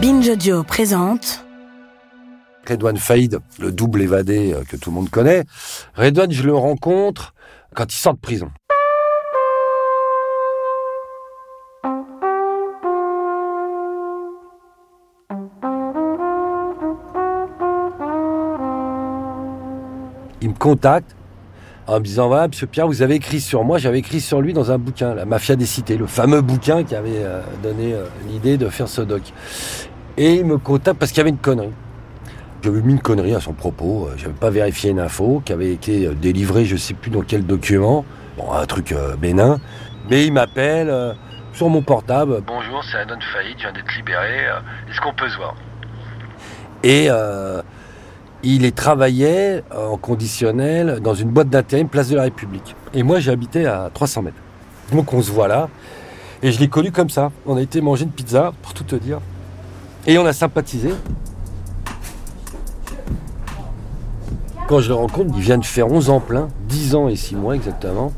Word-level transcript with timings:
Binge 0.00 0.30
Audio 0.30 0.64
présente 0.64 1.44
Redouane 2.66 2.96
Faïd, 2.96 3.40
le 3.58 3.70
double 3.70 4.00
évadé 4.00 4.54
euh, 4.54 4.64
que 4.64 4.78
tout 4.78 4.88
le 4.88 4.94
monde 4.94 5.10
connaît. 5.10 5.44
Redouane, 5.94 6.32
je 6.32 6.42
le 6.42 6.54
rencontre 6.54 7.34
quand 7.74 7.92
il 7.92 7.96
sort 7.96 8.14
de 8.14 8.18
prison. 8.18 8.50
Il 20.40 20.48
me 20.48 20.54
contacte 20.58 21.14
en 21.90 21.98
me 21.98 22.04
disant 22.04 22.28
voilà 22.28 22.46
monsieur 22.46 22.66
Pierre 22.66 22.86
vous 22.86 23.02
avez 23.02 23.16
écrit 23.16 23.40
sur 23.40 23.64
moi 23.64 23.78
j'avais 23.78 23.98
écri 23.98 24.20
sur 24.20 24.40
lui 24.40 24.52
dans 24.52 24.70
un 24.70 24.78
bouquin 24.78 25.14
la 25.14 25.24
mafia 25.24 25.56
des 25.56 25.66
cités 25.66 25.96
le 25.96 26.06
fameux 26.06 26.40
bouquin 26.40 26.84
qui 26.84 26.94
avait 26.94 27.24
euh, 27.24 27.42
donné 27.62 27.94
euh, 27.94 28.04
l'idée 28.28 28.56
de 28.56 28.68
faire 28.68 28.88
ce 28.88 29.00
doc 29.00 29.22
et 30.20 30.34
il 30.34 30.44
me 30.44 30.58
contacte 30.58 31.00
parce 31.00 31.10
qu'il 31.10 31.18
y 31.18 31.22
avait 31.22 31.30
une 31.30 31.38
connerie 31.38 31.72
j'avais 32.62 32.80
mis 32.82 32.92
une 32.92 33.00
connerie 33.00 33.34
à 33.34 33.40
son 33.40 33.54
propos 33.54 34.06
euh, 34.06 34.14
j'avais 34.16 34.34
pas 34.34 34.50
vérifié 34.50 34.90
une 34.90 35.00
info 35.00 35.42
qui 35.44 35.52
avait 35.52 35.72
été 35.72 36.06
euh, 36.06 36.14
délivrée 36.14 36.64
je 36.64 36.76
sais 36.76 36.94
plus 36.94 37.10
dans 37.10 37.22
quel 37.22 37.44
document 37.44 38.04
bon 38.36 38.52
un 38.52 38.66
truc 38.66 38.92
euh, 38.92 39.16
bénin 39.16 39.58
mais 40.10 40.26
il 40.26 40.32
m'appelle 40.32 40.90
euh, 40.90 41.12
sur 41.52 41.68
mon 41.68 41.82
portable 41.82 42.42
Bonjour, 42.46 42.82
c'est 42.90 42.98
Anon 42.98 43.18
Faïd, 43.32 43.54
je 43.56 43.62
viens 43.62 43.72
d'être 43.72 43.96
libéré. 43.96 44.46
Est-ce 44.88 45.00
qu'on 45.00 45.14
peut 45.14 45.28
se 45.28 45.36
voir? 45.36 45.54
Et 46.82 47.06
euh, 47.10 47.62
il 48.42 48.64
est 48.64 48.74
travaillait 48.74 49.62
en 49.76 49.96
conditionnel 49.96 51.00
dans 51.00 51.14
une 51.14 51.28
boîte 51.30 51.48
d'intérim 51.48 51.88
place 51.88 52.08
de 52.08 52.16
la 52.16 52.22
République. 52.22 52.74
Et 52.94 53.02
moi, 53.02 53.20
j'habitais 53.20 53.66
à 53.66 53.90
300 53.92 54.22
mètres. 54.22 54.36
Donc 54.92 55.12
on 55.12 55.22
se 55.22 55.30
voit 55.30 55.48
là. 55.48 55.68
Et 56.42 56.50
je 56.50 56.58
l'ai 56.58 56.68
connu 56.68 56.90
comme 56.90 57.10
ça. 57.10 57.30
On 57.46 57.56
a 57.56 57.60
été 57.60 57.80
manger 57.80 58.04
une 58.04 58.12
pizza, 58.12 58.52
pour 58.62 58.72
tout 58.74 58.84
te 58.84 58.96
dire. 58.96 59.20
Et 60.06 60.18
on 60.18 60.26
a 60.26 60.32
sympathisé. 60.32 60.90
Quand 64.68 64.80
je 64.80 64.88
le 64.88 64.94
rencontre, 64.94 65.32
il 65.36 65.42
vient 65.42 65.58
de 65.58 65.64
faire 65.64 65.88
11 65.88 66.10
ans 66.10 66.20
plein, 66.20 66.48
10 66.68 66.94
ans 66.94 67.08
et 67.08 67.16
6 67.16 67.34
mois 67.34 67.56
exactement, 67.56 68.12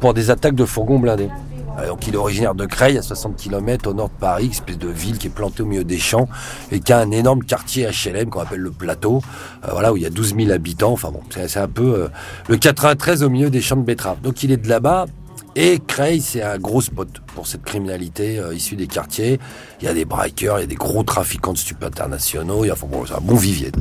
pour 0.00 0.12
des 0.12 0.30
attaques 0.30 0.54
de 0.54 0.66
fourgons 0.66 0.98
blindés. 0.98 1.30
Euh, 1.78 1.88
Donc 1.88 2.06
il 2.06 2.14
est 2.14 2.18
originaire 2.18 2.54
de 2.54 2.66
Creil, 2.66 2.98
à 2.98 3.02
60 3.02 3.36
km 3.36 3.90
au 3.90 3.94
nord 3.94 4.08
de 4.10 4.14
Paris, 4.20 4.48
espèce 4.50 4.78
de 4.78 4.88
ville 4.88 5.16
qui 5.18 5.28
est 5.28 5.30
plantée 5.30 5.62
au 5.62 5.66
milieu 5.66 5.84
des 5.84 5.98
champs 5.98 6.28
et 6.70 6.80
qui 6.80 6.92
a 6.92 6.98
un 6.98 7.10
énorme 7.10 7.42
quartier 7.44 7.86
HLM 7.88 8.28
qu'on 8.28 8.40
appelle 8.40 8.60
le 8.60 8.70
Plateau, 8.70 9.22
euh, 9.64 9.68
voilà 9.72 9.92
où 9.92 9.96
il 9.96 10.02
y 10.02 10.06
a 10.06 10.10
12 10.10 10.36
000 10.36 10.50
habitants. 10.50 10.92
Enfin 10.92 11.10
bon, 11.10 11.22
c'est 11.30 11.56
un 11.56 11.68
peu 11.68 12.02
euh, 12.02 12.08
le 12.48 12.56
93 12.58 13.22
au 13.22 13.30
milieu 13.30 13.48
des 13.50 13.62
champs 13.62 13.76
de 13.76 13.82
betteraves. 13.82 14.20
Donc 14.20 14.42
il 14.42 14.52
est 14.52 14.58
de 14.58 14.68
là-bas. 14.68 15.06
Et 15.54 15.78
Creil, 15.78 16.20
c'est 16.20 16.42
un 16.42 16.58
gros 16.58 16.82
spot 16.82 17.08
pour 17.34 17.46
cette 17.46 17.62
criminalité 17.62 18.38
euh, 18.38 18.54
issue 18.54 18.76
des 18.76 18.86
quartiers. 18.86 19.38
Il 19.80 19.86
y 19.86 19.88
a 19.88 19.94
des 19.94 20.04
braqueurs, 20.04 20.58
il 20.58 20.62
y 20.62 20.64
a 20.64 20.66
des 20.66 20.74
gros 20.74 21.02
trafiquants 21.02 21.54
de 21.54 21.58
stupes 21.58 21.82
internationaux. 21.82 22.64
Il 22.64 22.68
y 22.68 22.70
a, 22.70 22.74
bon, 22.74 23.04
un 23.04 23.20
bon 23.20 23.36
vivier. 23.36 23.72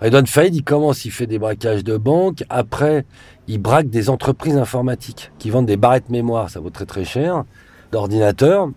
Redouane 0.00 0.26
Faïd, 0.26 0.54
il 0.54 0.64
commence, 0.64 1.04
il 1.04 1.10
fait 1.10 1.26
des 1.26 1.38
braquages 1.38 1.84
de 1.84 1.96
banques. 1.96 2.44
Après, 2.48 3.04
il 3.48 3.58
braque 3.58 3.90
des 3.90 4.08
entreprises 4.08 4.56
informatiques 4.56 5.30
qui 5.38 5.50
vendent 5.50 5.66
des 5.66 5.76
barrettes 5.76 6.08
mémoire, 6.08 6.48
ça 6.48 6.60
vaut 6.60 6.70
très 6.70 6.86
très 6.86 7.04
cher, 7.04 7.44
d'ordinateurs. 7.92 8.70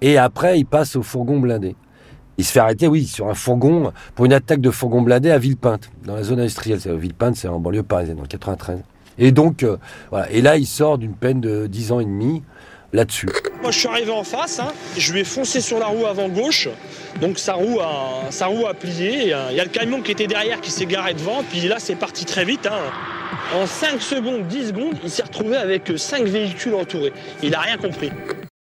Et 0.00 0.18
après, 0.18 0.58
il 0.58 0.64
passe 0.64 0.96
au 0.96 1.02
fourgon 1.02 1.40
blindé. 1.40 1.74
Il 2.38 2.44
se 2.44 2.52
fait 2.52 2.60
arrêter, 2.60 2.86
oui, 2.88 3.06
sur 3.06 3.28
un 3.28 3.34
fourgon, 3.34 3.92
pour 4.14 4.24
une 4.24 4.32
attaque 4.32 4.60
de 4.60 4.70
fourgon 4.70 5.02
blindé 5.02 5.30
à 5.30 5.38
Villepinte, 5.38 5.90
dans 6.04 6.14
la 6.14 6.22
zone 6.22 6.40
industrielle. 6.40 6.78
Villepinte, 6.78 7.36
c'est 7.36 7.48
en 7.48 7.60
banlieue 7.60 7.82
parisienne, 7.82 8.18
le 8.20 8.26
93. 8.26 8.78
Et 9.18 9.32
donc, 9.32 9.62
euh, 9.62 9.76
voilà. 10.10 10.30
Et 10.30 10.40
là, 10.40 10.56
il 10.56 10.66
sort 10.66 10.96
d'une 10.98 11.14
peine 11.14 11.40
de 11.40 11.66
10 11.66 11.92
ans 11.92 12.00
et 12.00 12.04
demi 12.06 12.42
là-dessus. 12.94 13.28
Moi, 13.60 13.70
je 13.70 13.78
suis 13.78 13.88
arrivé 13.88 14.10
en 14.10 14.24
face, 14.24 14.58
hein, 14.60 14.72
je 14.96 15.12
lui 15.12 15.20
ai 15.20 15.24
foncé 15.24 15.60
sur 15.60 15.78
la 15.78 15.86
roue 15.86 16.06
avant 16.06 16.28
gauche, 16.28 16.68
donc 17.20 17.38
sa 17.38 17.54
roue 17.54 17.80
a, 17.80 18.30
sa 18.30 18.46
roue 18.46 18.66
a 18.66 18.74
plié. 18.74 19.32
euh, 19.34 19.48
Il 19.50 19.56
y 19.56 19.60
a 19.60 19.64
le 19.64 19.70
camion 19.70 20.00
qui 20.00 20.12
était 20.12 20.26
derrière 20.26 20.60
qui 20.60 20.70
s'est 20.70 20.86
garé 20.86 21.14
devant, 21.14 21.42
puis 21.48 21.60
là, 21.68 21.76
c'est 21.78 21.94
parti 21.94 22.24
très 22.24 22.44
vite. 22.44 22.66
hein. 22.66 22.78
En 23.54 23.66
5 23.66 24.00
secondes, 24.00 24.46
10 24.46 24.68
secondes, 24.68 24.94
il 25.04 25.10
s'est 25.10 25.22
retrouvé 25.22 25.56
avec 25.56 25.92
5 25.96 26.24
véhicules 26.24 26.74
entourés. 26.74 27.12
Il 27.42 27.50
n'a 27.50 27.60
rien 27.60 27.76
compris. 27.76 28.10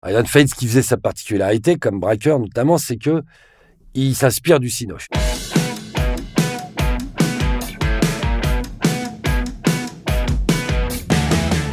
Redouane 0.03 0.26
Faïd, 0.26 0.48
ce 0.48 0.54
qui 0.54 0.66
faisait 0.69 0.82
sa 0.82 0.98
particularité, 0.98 1.76
comme 1.76 1.98
braqueur 2.00 2.38
notamment, 2.38 2.76
c'est 2.76 2.97
que 2.97 3.22
il 3.94 4.15
s'inspire 4.15 4.60
du 4.60 4.71
Cinoche. 4.71 5.09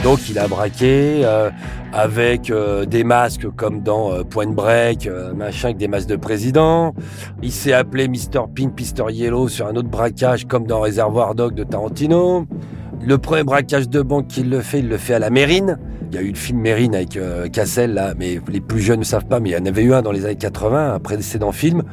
Donc 0.03 0.29
il 0.29 0.39
a 0.39 0.47
braqué 0.47 1.21
euh, 1.23 1.51
avec 1.93 2.49
euh, 2.49 2.85
des 2.85 3.03
masques 3.03 3.49
comme 3.55 3.81
dans 3.81 4.11
euh, 4.11 4.23
Point 4.23 4.51
Break, 4.51 5.07
euh, 5.07 5.33
machin, 5.33 5.69
avec 5.69 5.77
des 5.77 5.87
masques 5.87 6.07
de 6.07 6.15
président. 6.15 6.93
Il 7.41 7.51
s'est 7.51 7.73
appelé 7.73 8.07
Mr. 8.07 8.47
Pink, 8.53 8.73
Mr. 8.79 9.11
Yellow 9.11 9.49
sur 9.49 9.67
un 9.67 9.75
autre 9.75 9.89
braquage 9.89 10.47
comme 10.47 10.65
dans 10.65 10.81
Réservoir 10.81 11.35
Dog 11.35 11.53
de 11.53 11.63
Tarantino. 11.63 12.47
Le 13.03 13.17
premier 13.17 13.43
braquage 13.43 13.89
de 13.89 14.01
banque 14.01 14.27
qu'il 14.27 14.49
le 14.49 14.61
fait, 14.61 14.79
il 14.79 14.87
le 14.87 14.97
fait 14.97 15.13
à 15.15 15.19
la 15.19 15.29
Mérine. 15.29 15.77
Il 16.11 16.15
y 16.15 16.17
a 16.17 16.21
eu 16.21 16.29
le 16.29 16.35
film 16.37 16.59
Mérine 16.59 16.93
avec 16.93 17.17
euh, 17.17 17.47
Cassel 17.47 17.93
là, 17.93 18.13
mais 18.17 18.39
les 18.47 18.61
plus 18.61 18.79
jeunes 18.81 18.99
ne 18.99 19.05
savent 19.05 19.25
pas, 19.25 19.39
mais 19.39 19.49
il 19.49 19.53
y 19.53 19.57
en 19.57 19.65
avait 19.65 19.83
eu 19.83 19.93
un 19.93 20.01
dans 20.01 20.11
les 20.11 20.25
années 20.25 20.35
80, 20.35 20.93
un 20.95 20.99
précédent 20.99 21.51
film, 21.51 21.83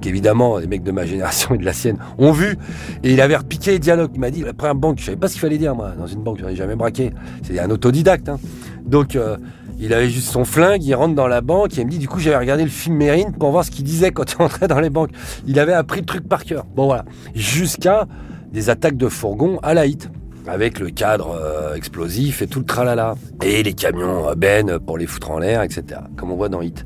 qu'évidemment 0.00 0.58
les 0.58 0.66
mecs 0.66 0.82
de 0.82 0.90
ma 0.92 1.04
génération 1.04 1.54
et 1.54 1.58
de 1.58 1.64
la 1.64 1.72
sienne 1.72 1.98
ont 2.18 2.32
vu. 2.32 2.56
Et 3.02 3.12
il 3.12 3.20
avait 3.20 3.36
repiqué 3.36 3.72
les 3.72 3.78
dialogues. 3.78 4.12
Il 4.14 4.20
m'a 4.20 4.30
dit, 4.30 4.42
la 4.42 4.54
première 4.54 4.74
banque, 4.76 4.98
je 5.00 5.04
savais 5.04 5.16
pas 5.16 5.26
ce 5.28 5.32
qu'il 5.34 5.40
fallait 5.40 5.58
dire 5.58 5.74
moi, 5.74 5.92
dans 5.98 6.06
une 6.06 6.22
banque, 6.22 6.38
je 6.38 6.44
n'avais 6.44 6.56
jamais 6.56 6.76
braqué. 6.76 7.12
C'est 7.42 7.58
un 7.58 7.70
autodidacte. 7.70 8.28
hein. 8.28 8.38
Donc 8.86 9.16
euh, 9.16 9.36
il 9.78 9.92
avait 9.92 10.08
juste 10.08 10.30
son 10.30 10.44
flingue, 10.44 10.82
il 10.84 10.94
rentre 10.94 11.14
dans 11.14 11.26
la 11.28 11.40
banque 11.40 11.76
et 11.76 11.80
il 11.82 11.86
me 11.86 11.90
dit, 11.90 11.98
du 11.98 12.08
coup 12.08 12.20
j'avais 12.20 12.38
regardé 12.38 12.62
le 12.62 12.70
film 12.70 12.96
Mérine 12.96 13.32
pour 13.32 13.50
voir 13.50 13.64
ce 13.64 13.70
qu'il 13.70 13.84
disait 13.84 14.12
quand 14.12 14.32
il 14.32 14.36
rentrait 14.36 14.68
dans 14.68 14.80
les 14.80 14.90
banques. 14.90 15.10
Il 15.46 15.58
avait 15.58 15.72
appris 15.72 16.00
le 16.00 16.06
truc 16.06 16.26
par 16.28 16.44
cœur. 16.44 16.64
Bon 16.74 16.86
voilà. 16.86 17.04
Jusqu'à 17.34 18.06
des 18.52 18.70
attaques 18.70 18.96
de 18.96 19.08
fourgons 19.08 19.58
à 19.64 19.74
la 19.74 19.84
hit 19.86 20.08
avec 20.46 20.78
le 20.78 20.90
cadre 20.90 21.30
euh, 21.30 21.74
explosif 21.74 22.42
et 22.42 22.46
tout 22.46 22.60
le 22.60 22.64
tralala. 22.64 23.14
Et 23.42 23.62
les 23.62 23.72
camions 23.72 24.28
euh, 24.28 24.34
Ben 24.34 24.78
pour 24.78 24.98
les 24.98 25.06
foutre 25.06 25.30
en 25.30 25.38
l'air, 25.38 25.62
etc. 25.62 26.00
Comme 26.16 26.30
on 26.30 26.36
voit 26.36 26.48
dans 26.48 26.62
Hit. 26.62 26.84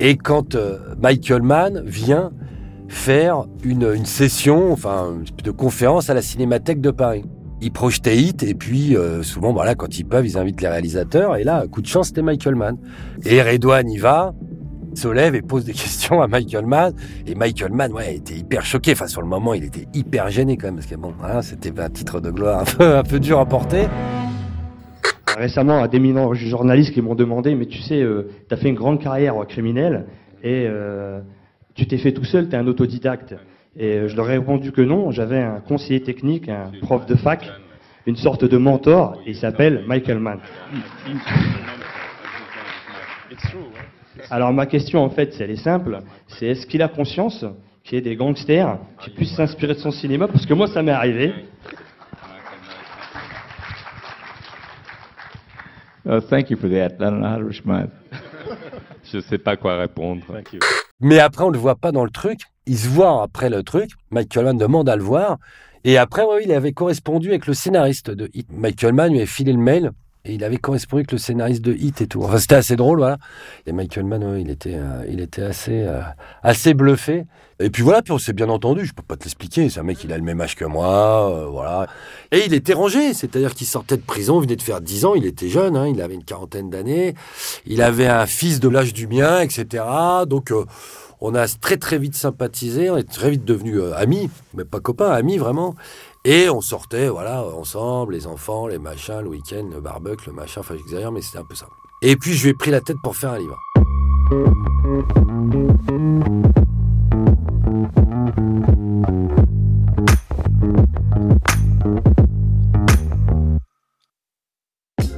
Et 0.00 0.16
quand 0.16 0.54
euh, 0.54 0.78
Michael 1.00 1.42
Mann 1.42 1.82
vient 1.84 2.32
faire 2.88 3.46
une, 3.64 3.90
une 3.94 4.06
session, 4.06 4.72
enfin, 4.72 5.14
de 5.42 5.50
conférence 5.50 6.10
à 6.10 6.14
la 6.14 6.22
Cinémathèque 6.22 6.80
de 6.80 6.90
Paris. 6.90 7.24
Ils 7.60 7.72
projetaient 7.72 8.16
Hit 8.16 8.42
et 8.42 8.54
puis 8.54 8.94
souvent, 9.22 9.52
voilà, 9.54 9.74
quand 9.74 9.98
ils 9.98 10.04
peuvent, 10.04 10.26
ils 10.26 10.36
invitent 10.36 10.60
les 10.60 10.68
réalisateurs. 10.68 11.36
Et 11.36 11.44
là, 11.44 11.66
coup 11.66 11.80
de 11.80 11.86
chance, 11.86 12.08
c'était 12.08 12.20
Michael 12.20 12.56
Mann. 12.56 12.76
Et 13.24 13.40
Redouane 13.40 13.88
y 13.88 13.96
va, 13.96 14.34
se 14.96 15.08
lève 15.08 15.34
et 15.34 15.42
pose 15.42 15.64
des 15.64 15.72
questions 15.84 16.22
à 16.22 16.28
Michael 16.28 16.66
Mann. 16.66 16.94
Et 17.26 17.34
Michael 17.34 17.72
Mann, 17.72 17.92
ouais, 17.92 18.16
était 18.16 18.34
hyper 18.34 18.64
choqué. 18.64 18.92
Enfin, 18.92 19.06
sur 19.06 19.22
le 19.22 19.28
moment, 19.28 19.54
il 19.54 19.64
était 19.64 19.86
hyper 19.94 20.28
gêné 20.30 20.56
quand 20.56 20.68
même, 20.68 20.76
parce 20.76 20.86
que 20.86 20.96
bon, 20.96 21.14
voilà, 21.18 21.42
c'était 21.42 21.78
un 21.80 21.90
titre 21.90 22.20
de 22.20 22.30
gloire 22.30 22.60
un 22.60 22.64
peu, 22.64 22.96
un 22.96 23.02
peu 23.02 23.20
dur 23.20 23.38
à 23.38 23.46
porter. 23.46 23.86
Récemment, 25.36 25.82
à 25.82 25.88
d'éminents 25.88 26.32
journalistes 26.34 26.92
qui 26.92 27.02
m'ont 27.02 27.16
demandé, 27.16 27.54
mais 27.54 27.66
tu 27.66 27.80
sais, 27.80 28.00
euh, 28.00 28.28
tu 28.48 28.54
as 28.54 28.56
fait 28.56 28.68
une 28.68 28.76
grande 28.76 29.02
carrière 29.02 29.40
euh, 29.42 29.44
criminelle 29.44 30.06
et 30.44 30.66
euh, 30.68 31.20
tu 31.74 31.86
t'es 31.86 31.98
fait 31.98 32.12
tout 32.12 32.24
seul, 32.24 32.48
tu 32.48 32.54
es 32.54 32.58
un 32.58 32.66
autodidacte. 32.66 33.34
Et 33.76 33.98
euh, 33.98 34.08
je 34.08 34.16
leur 34.16 34.30
ai 34.30 34.38
répondu 34.38 34.70
que 34.70 34.82
non, 34.82 35.10
j'avais 35.10 35.40
un 35.40 35.60
conseiller 35.60 36.02
technique, 36.02 36.48
un 36.48 36.70
prof 36.82 37.06
de 37.06 37.16
fac, 37.16 37.50
une 38.06 38.16
sorte 38.16 38.44
de 38.44 38.56
mentor, 38.56 39.16
et 39.26 39.30
il 39.30 39.36
s'appelle 39.36 39.84
Michael 39.86 40.20
Mann. 40.20 40.38
Alors 44.30 44.52
ma 44.52 44.66
question 44.66 45.04
en 45.04 45.10
fait, 45.10 45.32
c'est 45.34 45.44
elle 45.44 45.50
est 45.50 45.56
simple, 45.56 46.00
c'est 46.28 46.46
est-ce 46.46 46.66
qu'il 46.66 46.82
a 46.82 46.88
conscience 46.88 47.44
qu'il 47.82 47.96
y 47.96 47.98
ait 47.98 48.02
des 48.02 48.16
gangsters 48.16 48.78
qui 49.00 49.10
puissent 49.10 49.36
s'inspirer 49.36 49.74
de 49.74 49.78
son 49.78 49.90
cinéma? 49.90 50.28
Parce 50.28 50.46
que 50.46 50.54
moi 50.54 50.66
ça 50.66 50.82
m'est 50.82 50.92
arrivé. 50.92 51.32
Oh, 56.06 56.20
thank 56.20 56.50
you 56.50 56.56
for 56.58 56.68
that. 56.68 56.96
I 56.98 56.98
don't 56.98 57.20
know 57.20 57.26
how 57.26 57.38
to 57.38 57.46
respond. 57.46 57.88
Je 59.10 59.20
sais 59.20 59.38
pas 59.38 59.56
quoi 59.56 59.78
répondre. 59.78 60.22
Mais 61.00 61.18
après, 61.18 61.44
on 61.44 61.50
le 61.50 61.58
voit 61.58 61.76
pas 61.76 61.92
dans 61.92 62.04
le 62.04 62.10
truc. 62.10 62.40
Il 62.66 62.76
se 62.76 62.88
voit 62.88 63.22
après 63.22 63.48
le 63.48 63.62
truc. 63.62 63.90
Michael 64.10 64.44
Mann 64.44 64.58
demande 64.58 64.88
à 64.88 64.96
le 64.96 65.02
voir. 65.02 65.38
Et 65.84 65.96
après, 65.98 66.24
ouais, 66.24 66.44
il 66.44 66.52
avait 66.52 66.72
correspondu 66.72 67.28
avec 67.28 67.46
le 67.46 67.54
scénariste 67.54 68.10
de 68.10 68.30
Hit. 68.34 68.48
Michael 68.50 68.92
Mann 68.94 69.10
lui 69.12 69.18
avait 69.18 69.26
filé 69.26 69.52
le 69.52 69.58
mail 69.58 69.92
et 70.26 70.34
il 70.34 70.44
avait 70.44 70.56
correspondu 70.56 71.00
avec 71.00 71.12
le 71.12 71.18
scénariste 71.18 71.62
de 71.62 71.74
Hit 71.74 72.00
et 72.00 72.06
tout. 72.06 72.22
Enfin, 72.22 72.38
c'était 72.38 72.54
assez 72.54 72.76
drôle, 72.76 72.98
voilà. 72.98 73.18
Et 73.66 73.72
Michael 73.72 74.04
Mann, 74.04 74.38
il 74.40 74.50
était, 74.50 74.76
euh, 74.76 75.04
il 75.08 75.20
était 75.20 75.42
assez, 75.42 75.82
euh, 75.82 76.00
assez 76.42 76.72
bluffé. 76.72 77.26
Et 77.60 77.68
puis 77.68 77.82
voilà, 77.82 78.00
puis 78.00 78.12
on 78.12 78.18
s'est 78.18 78.32
bien 78.32 78.48
entendu, 78.48 78.86
je 78.86 78.94
peux 78.94 79.02
pas 79.02 79.16
te 79.16 79.24
l'expliquer, 79.24 79.68
c'est 79.68 79.80
un 79.80 79.84
mec, 79.84 80.02
il 80.02 80.12
a 80.12 80.16
le 80.16 80.24
même 80.24 80.40
âge 80.40 80.56
que 80.56 80.64
moi, 80.64 81.30
euh, 81.30 81.46
voilà. 81.46 81.86
Et 82.32 82.46
il 82.46 82.54
était 82.54 82.72
rangé, 82.72 83.12
c'est-à-dire 83.12 83.54
qu'il 83.54 83.66
sortait 83.66 83.96
de 83.96 84.02
prison, 84.02 84.40
venait 84.40 84.56
de 84.56 84.62
faire 84.62 84.80
10 84.80 85.04
ans, 85.04 85.14
il 85.14 85.26
était 85.26 85.48
jeune, 85.48 85.76
hein, 85.76 85.86
il 85.86 86.00
avait 86.00 86.14
une 86.14 86.24
quarantaine 86.24 86.70
d'années, 86.70 87.14
il 87.66 87.82
avait 87.82 88.08
un 88.08 88.26
fils 88.26 88.60
de 88.60 88.68
l'âge 88.68 88.92
du 88.92 89.06
mien, 89.06 89.40
etc. 89.40 89.84
Donc 90.26 90.52
on 91.20 91.34
a 91.36 91.46
très 91.46 91.76
très 91.76 91.98
vite 91.98 92.16
sympathisé, 92.16 92.90
on 92.90 92.96
est 92.96 93.08
très 93.08 93.30
vite 93.30 93.44
devenus 93.44 93.80
amis, 93.94 94.30
mais 94.54 94.64
pas 94.64 94.80
copains, 94.80 95.10
amis 95.10 95.38
vraiment. 95.38 95.76
Et 96.26 96.48
on 96.48 96.62
sortait, 96.62 97.08
voilà, 97.08 97.44
ensemble, 97.44 98.14
les 98.14 98.26
enfants, 98.26 98.66
les 98.66 98.78
machins, 98.78 99.20
le 99.20 99.28
week-end, 99.28 99.68
le 99.70 99.82
barbecue, 99.82 100.30
le 100.30 100.32
machin, 100.32 100.62
enfin 100.62 100.74
j'exagère, 100.74 101.12
mais 101.12 101.20
c'était 101.20 101.36
un 101.36 101.44
peu 101.44 101.54
ça. 101.54 101.66
Et 102.00 102.16
puis 102.16 102.32
je 102.32 102.44
lui 102.44 102.50
ai 102.52 102.54
pris 102.54 102.70
la 102.70 102.80
tête 102.80 102.96
pour 103.02 103.14
faire 103.14 103.32
un 103.32 103.38
livre. 103.38 103.58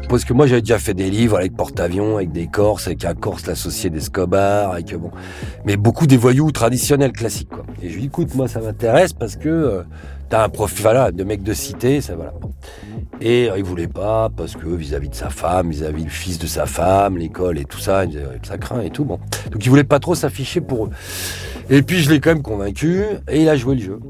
Parce 0.08 0.24
que 0.24 0.32
moi 0.32 0.46
j'avais 0.46 0.62
déjà 0.62 0.78
fait 0.78 0.94
des 0.94 1.10
livres 1.10 1.36
avec 1.36 1.54
porte-avions, 1.54 2.16
avec 2.16 2.32
des 2.32 2.48
Corses, 2.48 2.86
avec 2.86 3.04
un 3.04 3.14
Corse 3.14 3.46
l'associé 3.46 3.90
d'Escobar, 3.90 4.72
avec 4.72 4.92
bon, 4.94 5.10
mais 5.64 5.76
beaucoup 5.76 6.06
des 6.06 6.16
voyous 6.16 6.50
traditionnels 6.50 7.12
classiques 7.12 7.50
quoi. 7.50 7.64
Et 7.82 7.90
je 7.90 7.94
lui 7.94 8.00
dis 8.02 8.06
écoute 8.06 8.34
moi 8.34 8.48
ça 8.48 8.60
m'intéresse 8.60 9.12
parce 9.12 9.36
que 9.36 9.48
euh, 9.48 9.82
t'as 10.28 10.44
un 10.44 10.48
profil 10.48 10.82
voilà 10.82 11.12
de 11.12 11.24
mec 11.24 11.42
de 11.42 11.52
cité 11.52 12.00
ça 12.00 12.14
voilà. 12.16 12.34
Et 13.20 13.48
euh, 13.48 13.58
il 13.58 13.64
voulait 13.64 13.88
pas 13.88 14.28
parce 14.34 14.54
que 14.56 14.68
vis-à-vis 14.68 15.08
de 15.08 15.14
sa 15.14 15.30
femme, 15.30 15.70
vis-à-vis 15.70 16.04
du 16.04 16.10
fils 16.10 16.38
de 16.38 16.46
sa 16.46 16.66
femme, 16.66 17.16
l'école 17.16 17.58
et 17.58 17.64
tout 17.64 17.78
ça, 17.78 18.04
ça 18.42 18.58
craint 18.58 18.82
et 18.82 18.90
tout 18.90 19.04
bon. 19.04 19.18
Donc 19.50 19.64
il 19.64 19.68
voulait 19.70 19.84
pas 19.84 20.00
trop 20.00 20.14
s'afficher 20.14 20.60
pour 20.60 20.86
eux. 20.86 20.90
Et 21.70 21.82
puis 21.82 21.98
je 21.98 22.10
l'ai 22.10 22.20
quand 22.20 22.30
même 22.30 22.42
convaincu 22.42 23.02
et 23.28 23.42
il 23.42 23.48
a 23.48 23.56
joué 23.56 23.76
le 23.76 23.82
jeu. 23.82 24.00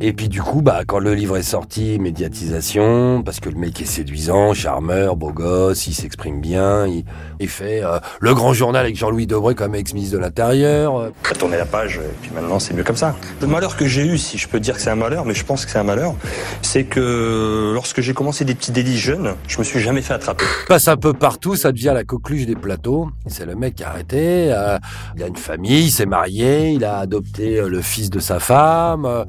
Et 0.00 0.12
puis 0.12 0.28
du 0.28 0.42
coup, 0.42 0.60
bah, 0.60 0.82
quand 0.86 0.98
le 0.98 1.14
livre 1.14 1.38
est 1.38 1.42
sorti, 1.42 1.98
médiatisation, 1.98 3.22
parce 3.24 3.40
que 3.40 3.48
le 3.48 3.56
mec 3.56 3.80
est 3.80 3.86
séduisant, 3.86 4.52
charmeur, 4.52 5.16
beau 5.16 5.32
gosse, 5.32 5.86
il 5.86 5.94
s'exprime 5.94 6.40
bien, 6.40 6.86
il, 6.86 7.04
il 7.40 7.48
fait 7.48 7.82
euh, 7.82 7.98
le 8.20 8.34
grand 8.34 8.52
journal 8.52 8.84
avec 8.84 8.96
Jean-Louis 8.96 9.26
Debré 9.26 9.54
comme 9.54 9.74
ex-ministre 9.74 10.16
de 10.16 10.20
l'Intérieur. 10.20 10.98
euh. 10.98 11.10
Tourné 11.38 11.56
la 11.56 11.64
page, 11.64 11.96
et 11.96 12.14
puis 12.20 12.30
maintenant 12.34 12.58
c'est 12.58 12.74
mieux 12.74 12.84
comme 12.84 12.96
ça. 12.96 13.16
Le 13.40 13.46
malheur 13.46 13.76
que 13.76 13.86
j'ai 13.86 14.04
eu, 14.06 14.18
si 14.18 14.36
je 14.36 14.48
peux 14.48 14.60
dire 14.60 14.74
que 14.74 14.80
c'est 14.82 14.90
un 14.90 14.96
malheur, 14.96 15.24
mais 15.24 15.34
je 15.34 15.44
pense 15.44 15.64
que 15.64 15.70
c'est 15.70 15.78
un 15.78 15.84
malheur, 15.84 16.14
c'est 16.60 16.84
que 16.84 17.72
lorsque 17.74 18.00
j'ai 18.02 18.12
commencé 18.12 18.44
des 18.44 18.54
petits 18.54 18.72
délits 18.72 18.98
jeunes, 18.98 19.34
je 19.48 19.58
me 19.58 19.64
suis 19.64 19.80
jamais 19.80 20.02
fait 20.02 20.14
attraper. 20.14 20.44
Il 20.64 20.68
passe 20.68 20.88
un 20.88 20.96
peu 20.98 21.14
partout, 21.14 21.56
ça 21.56 21.72
devient 21.72 21.92
la 21.94 22.04
coqueluche 22.04 22.44
des 22.46 22.54
plateaux. 22.56 23.08
C'est 23.26 23.46
le 23.46 23.54
mec 23.54 23.76
qui 23.76 23.84
a 23.84 23.88
arrêté, 23.90 24.52
euh, 24.52 24.78
il 25.16 25.22
a 25.22 25.26
une 25.26 25.36
famille, 25.36 25.84
il 25.84 25.90
s'est 25.90 26.06
marié, 26.06 26.70
il 26.72 26.84
a 26.84 26.98
adopté 26.98 27.58
euh, 27.60 27.68
le 27.68 27.80
fils 27.80 28.10
de 28.10 28.18
sa 28.18 28.40
femme, 28.40 29.06
euh, 29.06 29.24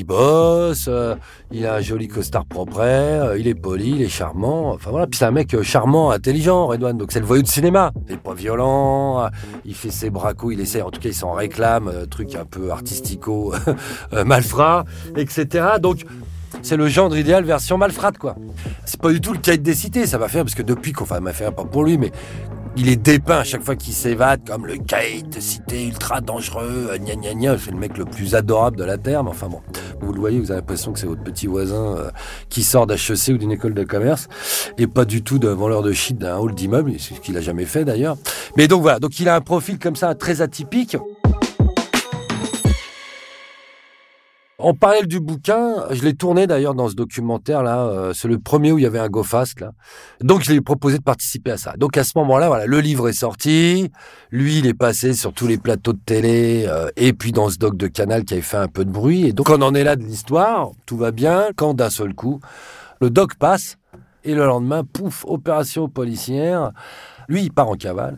il 0.00 0.04
bosse, 0.04 0.86
euh, 0.88 1.14
il 1.50 1.66
a 1.66 1.74
un 1.74 1.80
joli 1.80 2.08
costard 2.08 2.46
propre, 2.46 2.80
euh, 2.80 3.36
il 3.38 3.46
est 3.46 3.54
poli, 3.54 3.90
il 3.90 4.02
est 4.02 4.08
charmant. 4.08 4.72
Enfin 4.72 4.90
voilà, 4.90 5.06
puis 5.06 5.18
c'est 5.18 5.26
un 5.26 5.30
mec 5.30 5.52
euh, 5.54 5.62
charmant, 5.62 6.10
intelligent, 6.10 6.66
Redouane. 6.66 6.96
Donc 6.96 7.12
c'est 7.12 7.20
le 7.20 7.26
voyou 7.26 7.42
de 7.42 7.48
cinéma. 7.48 7.92
Il 8.08 8.14
est 8.14 8.16
pas 8.16 8.34
violent, 8.34 9.28
il 9.64 9.74
fait 9.74 9.90
ses 9.90 10.08
bracos, 10.08 10.52
il 10.52 10.60
essaie, 10.60 10.80
en 10.80 10.90
tout 10.90 11.00
cas 11.00 11.10
il 11.10 11.14
s'en 11.14 11.32
réclame, 11.32 12.06
truc 12.10 12.34
un 12.34 12.46
peu 12.46 12.70
artistico, 12.70 13.54
malfrat, 14.24 14.84
etc. 15.16 15.74
Donc 15.80 16.04
c'est 16.62 16.76
le 16.76 16.88
gendre 16.88 17.16
idéal 17.16 17.44
version 17.44 17.78
malfrate, 17.78 18.18
quoi. 18.18 18.36
C'est 18.84 19.00
pas 19.00 19.12
du 19.12 19.20
tout 19.20 19.32
le 19.32 19.38
cahier 19.38 19.58
des 19.58 19.74
cités, 19.74 20.06
ça 20.06 20.18
va 20.18 20.28
faire, 20.28 20.44
parce 20.44 20.54
que 20.54 20.62
depuis 20.62 20.92
qu'on 20.92 21.04
enfin, 21.04 21.20
m'a 21.20 21.32
fait 21.32 21.50
pas 21.50 21.64
pour 21.64 21.84
lui, 21.84 21.98
mais 21.98 22.10
il 22.76 22.88
est 22.88 22.96
dépeint 22.96 23.38
à 23.38 23.44
chaque 23.44 23.62
fois 23.62 23.76
qu'il 23.76 23.92
s'évade 23.92 24.40
comme 24.46 24.66
le 24.66 24.78
de 24.78 25.40
cité 25.40 25.86
ultra 25.86 26.20
dangereux, 26.20 26.88
euh, 26.90 26.98
gna 26.98 27.14
gna 27.14 27.34
gna, 27.34 27.58
c'est 27.58 27.70
le 27.70 27.76
mec 27.76 27.96
le 27.96 28.04
plus 28.04 28.34
adorable 28.34 28.76
de 28.76 28.84
la 28.84 28.98
Terre, 28.98 29.22
mais 29.22 29.30
enfin 29.30 29.48
bon, 29.48 29.60
vous 30.00 30.12
le 30.12 30.20
voyez, 30.20 30.40
vous 30.40 30.50
avez 30.50 30.60
l'impression 30.60 30.92
que 30.92 30.98
c'est 30.98 31.06
votre 31.06 31.22
petit 31.22 31.46
voisin 31.46 31.96
euh, 31.96 32.10
qui 32.48 32.62
sort 32.62 32.86
d'HEC 32.86 33.34
ou 33.34 33.38
d'une 33.38 33.52
école 33.52 33.74
de 33.74 33.84
commerce, 33.84 34.28
et 34.78 34.86
pas 34.86 35.04
du 35.04 35.22
tout 35.22 35.38
d'un 35.38 35.54
vendeur 35.54 35.82
de 35.82 35.92
shit 35.92 36.18
d'un 36.18 36.38
hall 36.38 36.54
d'immeuble, 36.54 36.92
ce 36.98 37.14
qu'il 37.14 37.36
a 37.36 37.40
jamais 37.40 37.64
fait 37.66 37.84
d'ailleurs. 37.84 38.16
Mais 38.56 38.68
donc 38.68 38.82
voilà, 38.82 38.98
donc 38.98 39.18
il 39.20 39.28
a 39.28 39.36
un 39.36 39.40
profil 39.40 39.78
comme 39.78 39.96
ça 39.96 40.14
très 40.14 40.40
atypique. 40.40 40.96
On 44.62 44.74
parlait 44.74 45.06
du 45.06 45.20
bouquin, 45.20 45.86
je 45.90 46.02
l'ai 46.02 46.12
tourné 46.14 46.46
d'ailleurs 46.46 46.74
dans 46.74 46.88
ce 46.88 46.94
documentaire 46.94 47.62
là, 47.62 47.86
euh, 47.86 48.12
c'est 48.12 48.28
le 48.28 48.38
premier 48.38 48.72
où 48.72 48.78
il 48.78 48.82
y 48.82 48.86
avait 48.86 48.98
un 48.98 49.08
go 49.08 49.22
fast 49.22 49.60
là. 49.60 49.72
Donc 50.20 50.42
je 50.42 50.50
lui 50.50 50.58
ai 50.58 50.60
proposé 50.60 50.98
de 50.98 51.02
participer 51.02 51.52
à 51.52 51.56
ça. 51.56 51.74
Donc 51.78 51.96
à 51.96 52.04
ce 52.04 52.12
moment-là, 52.16 52.48
voilà, 52.48 52.66
le 52.66 52.80
livre 52.80 53.08
est 53.08 53.14
sorti, 53.14 53.90
lui 54.30 54.58
il 54.58 54.66
est 54.66 54.74
passé 54.74 55.14
sur 55.14 55.32
tous 55.32 55.46
les 55.46 55.56
plateaux 55.56 55.94
de 55.94 56.00
télé 56.04 56.66
euh, 56.68 56.90
et 56.96 57.14
puis 57.14 57.32
dans 57.32 57.48
ce 57.48 57.56
doc 57.56 57.76
de 57.76 57.86
Canal 57.86 58.24
qui 58.24 58.34
avait 58.34 58.42
fait 58.42 58.58
un 58.58 58.68
peu 58.68 58.84
de 58.84 58.90
bruit 58.90 59.26
et 59.26 59.32
donc 59.32 59.48
on 59.48 59.62
en 59.62 59.74
est 59.74 59.84
là 59.84 59.96
de 59.96 60.02
l'histoire, 60.02 60.70
tout 60.84 60.98
va 60.98 61.10
bien 61.10 61.48
quand 61.56 61.72
d'un 61.72 61.90
seul 61.90 62.14
coup 62.14 62.40
le 63.00 63.08
doc 63.08 63.36
passe 63.36 63.78
et 64.24 64.34
le 64.34 64.44
lendemain, 64.44 64.84
pouf, 64.84 65.24
opération 65.26 65.88
policière. 65.88 66.72
Lui, 67.30 67.42
il 67.44 67.52
part 67.52 67.68
en 67.68 67.76
cavale 67.76 68.16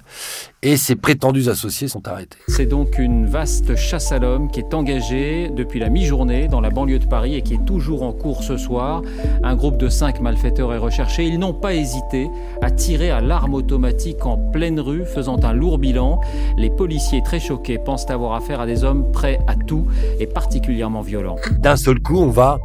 et 0.62 0.78
ses 0.78 0.96
prétendus 0.96 1.50
associés 1.50 1.86
sont 1.86 2.08
arrêtés. 2.08 2.38
C'est 2.48 2.64
donc 2.64 2.98
une 2.98 3.26
vaste 3.26 3.76
chasse 3.76 4.10
à 4.10 4.18
l'homme 4.18 4.50
qui 4.50 4.60
est 4.60 4.72
engagée 4.72 5.50
depuis 5.54 5.80
la 5.80 5.90
mi-journée 5.90 6.48
dans 6.48 6.62
la 6.62 6.70
banlieue 6.70 6.98
de 6.98 7.04
Paris 7.04 7.34
et 7.34 7.42
qui 7.42 7.54
est 7.54 7.64
toujours 7.66 8.04
en 8.04 8.12
cours 8.12 8.42
ce 8.42 8.56
soir. 8.56 9.02
Un 9.42 9.54
groupe 9.54 9.76
de 9.76 9.90
cinq 9.90 10.22
malfaiteurs 10.22 10.72
est 10.72 10.78
recherché. 10.78 11.24
Ils 11.26 11.38
n'ont 11.38 11.52
pas 11.52 11.74
hésité 11.74 12.30
à 12.62 12.70
tirer 12.70 13.10
à 13.10 13.20
l'arme 13.20 13.52
automatique 13.52 14.24
en 14.24 14.38
pleine 14.38 14.80
rue, 14.80 15.04
faisant 15.04 15.38
un 15.44 15.52
lourd 15.52 15.76
bilan. 15.76 16.18
Les 16.56 16.70
policiers, 16.70 17.20
très 17.22 17.38
choqués, 17.38 17.76
pensent 17.76 18.08
avoir 18.08 18.32
affaire 18.32 18.62
à 18.62 18.66
des 18.66 18.82
hommes 18.82 19.12
prêts 19.12 19.40
à 19.46 19.56
tout 19.56 19.88
et 20.20 20.26
particulièrement 20.26 21.02
violents. 21.02 21.36
D'un 21.58 21.76
seul 21.76 22.00
coup, 22.00 22.16
on 22.16 22.30
va 22.30 22.58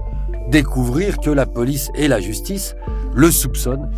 découvrir 0.49 1.17
que 1.17 1.29
la 1.29 1.45
police 1.45 1.91
et 1.93 2.07
la 2.07 2.21
justice 2.21 2.73
le 3.13 3.31
soupçonnent 3.31 3.89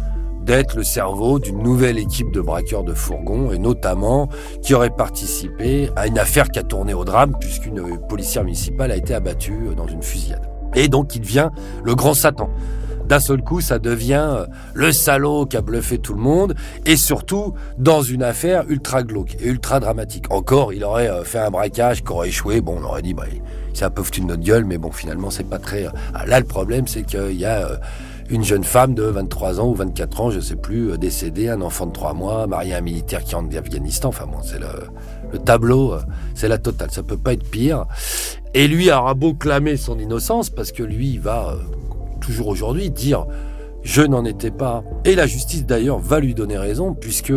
d'être 0.50 0.76
le 0.76 0.84
cerveau 0.84 1.38
d'une 1.38 1.62
nouvelle 1.62 2.00
équipe 2.00 2.32
de 2.32 2.42
braqueurs 2.42 2.84
de 2.84 2.96
fourgons 2.96 3.52
et 3.52 3.60
notamment 3.60 4.30
qui 4.64 4.74
aurait 4.74 4.90
participé 4.90 5.92
à 5.96 6.08
une 6.08 6.18
affaire 6.18 6.50
qui 6.50 6.58
a 6.58 6.64
tourné 6.64 6.96
au 6.96 7.06
drame 7.06 7.36
puisqu'une 7.40 8.00
policière 8.10 8.44
municipale 8.44 8.92
a 8.92 8.96
été 8.96 9.14
abattue 9.14 9.76
dans 9.78 9.86
une 9.86 10.02
fusillade. 10.02 10.50
Et 10.74 10.88
donc 10.88 11.16
il 11.16 11.22
devient 11.22 11.52
le 11.84 11.94
grand 11.94 12.16
Satan. 12.16 12.50
D'un 13.06 13.20
seul 13.20 13.44
coup, 13.44 13.62
ça 13.62 13.78
devient 13.78 14.28
euh, 14.28 14.46
le 14.74 14.92
salaud 14.92 15.46
qui 15.46 15.56
a 15.56 15.62
bluffé 15.62 16.00
tout 16.00 16.16
le 16.16 16.22
monde 16.22 16.56
et 16.84 16.96
surtout 16.96 17.54
dans 17.78 18.02
une 18.02 18.24
affaire 18.24 18.66
ultra 18.70 19.04
glauque 19.04 19.36
et 19.40 19.48
ultra 19.50 19.80
dramatique. 19.80 20.26
Encore, 20.32 20.74
il 20.74 20.84
aurait 20.84 21.12
euh, 21.12 21.24
fait 21.24 21.40
un 21.40 21.52
braquage 21.52 22.04
qui 22.04 22.12
aurait 22.12 22.30
échoué. 22.30 22.62
Bon, 22.62 22.78
on 22.80 22.84
aurait 22.86 23.04
dit, 23.04 23.14
bah, 23.14 23.26
il 23.32 23.78
s'est 23.78 23.86
un 23.86 23.90
peu 23.92 24.02
foutu 24.02 24.22
de 24.22 24.26
notre 24.26 24.44
gueule, 24.44 24.66
mais 24.66 24.80
bon, 24.80 24.92
finalement, 24.92 25.30
c'est 25.30 25.48
pas 25.48 25.58
très. 25.58 25.88
Ah, 26.14 26.26
là, 26.28 26.40
le 26.40 26.46
problème, 26.46 26.88
c'est 26.88 27.04
qu'il 27.04 27.40
y 27.40 27.46
a 27.46 27.68
euh, 27.68 27.78
une 28.30 28.44
jeune 28.44 28.64
femme 28.64 28.94
de 28.94 29.04
23 29.04 29.60
ans 29.60 29.68
ou 29.68 29.74
24 29.74 30.22
ans, 30.22 30.30
je 30.30 30.40
sais 30.40 30.56
plus, 30.56 30.92
euh, 30.92 30.98
décédée, 30.98 31.50
un 31.50 31.62
enfant 31.62 31.88
de 31.88 31.92
3 31.92 32.14
mois, 32.14 32.46
marié 32.48 32.74
à 32.74 32.78
un 32.78 32.82
militaire 32.82 33.24
qui 33.24 33.34
rentre 33.34 33.50
d'Afghanistan. 33.50 34.10
Enfin 34.10 34.26
bon, 34.28 34.38
c'est 34.44 34.60
le, 34.60 34.68
le 35.32 35.40
tableau, 35.40 35.94
euh, 35.94 36.02
c'est 36.36 36.48
la 36.48 36.60
totale. 36.60 36.92
Ça 36.92 37.02
peut 37.02 37.18
pas 37.18 37.34
être 37.34 37.50
pire. 37.50 37.86
Et 38.54 38.68
lui 38.68 38.92
aura 38.92 39.14
beau 39.16 39.34
clamer 39.34 39.78
son 39.78 39.98
innocence 40.00 40.50
parce 40.50 40.72
que 40.72 40.84
lui, 40.84 41.10
il 41.12 41.20
va 41.20 41.54
euh, 41.54 41.58
toujours 42.22 42.48
aujourd'hui 42.48 42.92
dire 42.92 43.26
je 43.90 44.04
n'en 44.04 44.24
étais 44.24 44.52
pas. 44.52 44.84
Et 45.04 45.16
la 45.16 45.26
justice 45.26 45.66
d'ailleurs 45.66 45.98
va 45.98 46.20
lui 46.20 46.36
donner 46.36 46.60
raison 46.60 46.94
puisque 46.94 47.34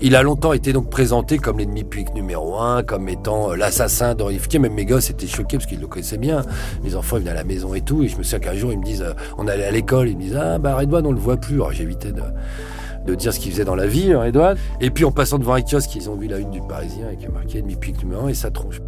il 0.00 0.14
a 0.14 0.22
longtemps 0.22 0.52
été 0.52 0.72
donc 0.72 0.90
présenté 0.90 1.38
comme 1.38 1.58
l'ennemi 1.58 1.82
public 1.82 2.14
numéro 2.14 2.56
un, 2.56 2.84
comme 2.84 3.08
étant 3.08 3.50
euh, 3.50 3.56
l'assassin 3.56 4.14
d'Henri 4.14 4.38
Fouquier. 4.38 4.60
Même 4.60 4.74
mes 4.74 4.84
gosses 4.84 5.10
étaient 5.10 5.26
choqués 5.26 5.56
parce 5.56 5.66
qu'ils 5.66 5.80
le 5.80 5.88
connaissaient 5.88 6.16
bien. 6.16 6.42
Mes 6.84 6.94
enfants 6.94 7.16
ils 7.16 7.22
venaient 7.22 7.32
à 7.32 7.34
la 7.34 7.42
maison 7.42 7.74
et 7.74 7.80
tout. 7.80 8.04
Et 8.04 8.08
je 8.08 8.16
me 8.16 8.22
souviens 8.22 8.38
qu'un 8.38 8.54
jour 8.54 8.70
ils 8.70 8.78
me 8.78 8.84
disent, 8.84 9.02
euh, 9.02 9.12
on 9.38 9.48
allait 9.48 9.64
à 9.64 9.72
l'école, 9.72 10.08
ils 10.08 10.16
me 10.16 10.22
disent 10.22 10.38
ah 10.40 10.58
bah 10.60 10.76
Redouane 10.76 11.04
on 11.04 11.12
le 11.12 11.18
voit 11.18 11.36
plus. 11.36 11.56
Alors 11.56 11.72
j'évitais 11.72 12.12
de 12.12 12.22
de 13.04 13.14
dire 13.16 13.32
ce 13.32 13.40
qu'il 13.40 13.50
faisait 13.50 13.64
dans 13.64 13.74
la 13.74 13.88
vie, 13.88 14.12
hein, 14.12 14.22
Redouane. 14.22 14.56
Et 14.80 14.90
puis 14.90 15.04
en 15.04 15.10
passant 15.10 15.38
devant 15.38 15.54
un 15.54 15.62
kiosque, 15.62 15.96
ils 15.96 16.08
ont 16.08 16.14
vu 16.14 16.28
la 16.28 16.38
une 16.38 16.50
du 16.50 16.60
Parisien 16.60 17.06
avec 17.06 17.28
marqué 17.32 17.58
ennemi 17.58 17.74
public 17.74 18.04
numéro 18.04 18.26
un 18.26 18.28
et 18.28 18.34
sa 18.34 18.52
tronche. 18.52 18.80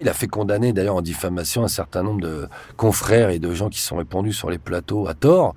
Il 0.00 0.08
a 0.08 0.14
fait 0.14 0.28
condamner 0.28 0.72
d'ailleurs 0.72 0.96
en 0.96 1.02
diffamation 1.02 1.62
un 1.62 1.68
certain 1.68 2.02
nombre 2.02 2.22
de 2.22 2.48
confrères 2.76 3.30
et 3.30 3.38
de 3.38 3.52
gens 3.52 3.68
qui 3.68 3.80
sont 3.80 3.96
répandus 3.96 4.32
sur 4.32 4.50
les 4.50 4.58
plateaux 4.58 5.06
à 5.06 5.14
tort, 5.14 5.54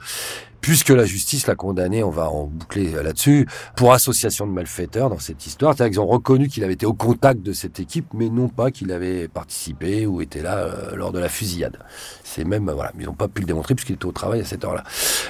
puisque 0.64 0.90
la 0.90 1.04
justice 1.04 1.46
l'a 1.46 1.56
condamné, 1.56 2.04
on 2.04 2.10
va 2.10 2.30
en 2.30 2.46
boucler 2.46 2.92
là-dessus, 2.92 3.48
pour 3.76 3.92
association 3.92 4.48
de 4.48 4.54
malfaiteurs 4.54 5.10
dans 5.10 5.20
cette 5.20 5.46
histoire. 5.46 5.76
C'est-à-dire 5.76 5.92
qu'ils 5.92 6.00
ont 6.00 6.08
reconnu 6.08 6.48
qu'il 6.48 6.64
avait 6.64 6.74
été 6.74 6.86
au 6.86 6.94
contact 6.94 7.42
de 7.42 7.52
cette 7.52 7.82
équipe, 7.82 8.08
mais 8.14 8.30
non 8.30 8.48
pas 8.48 8.72
qu'il 8.72 8.94
avait 8.94 9.28
participé 9.28 10.08
ou 10.08 10.22
était 10.22 10.42
là 10.42 10.60
euh, 10.60 10.96
lors 10.96 11.12
de 11.12 11.20
la 11.20 11.28
fusillade. 11.28 11.78
C'est 12.24 12.46
même, 12.46 12.72
voilà, 12.72 12.94
ils 12.98 13.06
n'ont 13.06 13.14
pas 13.14 13.28
pu 13.28 13.42
le 13.42 13.48
démontrer 13.48 13.76
puisqu'il 13.76 13.96
était 13.96 14.06
au 14.06 14.14
travail 14.14 14.40
à 14.40 14.46
cette 14.46 14.64
heure-là. 14.64 14.86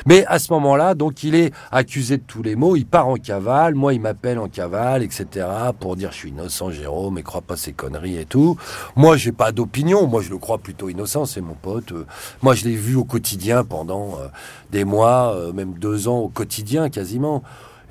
Mais 0.05 0.23
à 0.27 0.37
ce 0.37 0.53
moment-là, 0.53 0.93
donc 0.93 1.23
il 1.23 1.33
est 1.33 1.51
accusé 1.71 2.17
de 2.17 2.23
tous 2.23 2.43
les 2.43 2.55
maux, 2.55 2.75
il 2.75 2.85
part 2.85 3.07
en 3.07 3.15
cavale, 3.15 3.73
moi 3.73 3.95
il 3.95 4.01
m'appelle 4.01 4.37
en 4.37 4.47
cavale, 4.47 5.01
etc., 5.01 5.47
pour 5.79 5.95
dire 5.95 6.11
je 6.11 6.17
suis 6.17 6.29
innocent, 6.29 6.69
Jérôme, 6.69 7.15
mais 7.15 7.23
crois 7.23 7.41
pas 7.41 7.57
ces 7.57 7.73
conneries 7.73 8.19
et 8.19 8.25
tout. 8.25 8.55
Moi, 8.95 9.17
j'ai 9.17 9.31
pas 9.31 9.51
d'opinion, 9.51 10.05
moi 10.05 10.21
je 10.21 10.29
le 10.29 10.37
crois 10.37 10.59
plutôt 10.59 10.89
innocent, 10.89 11.25
c'est 11.25 11.41
mon 11.41 11.55
pote. 11.55 11.91
Euh, 11.91 12.05
moi, 12.43 12.53
je 12.53 12.65
l'ai 12.65 12.75
vu 12.75 12.95
au 12.95 13.03
quotidien 13.03 13.63
pendant 13.63 14.19
euh, 14.19 14.27
des 14.73 14.83
mois, 14.83 15.33
euh, 15.35 15.53
même 15.53 15.75
deux 15.79 16.09
ans 16.09 16.17
au 16.17 16.27
quotidien 16.27 16.89
quasiment. 16.89 17.43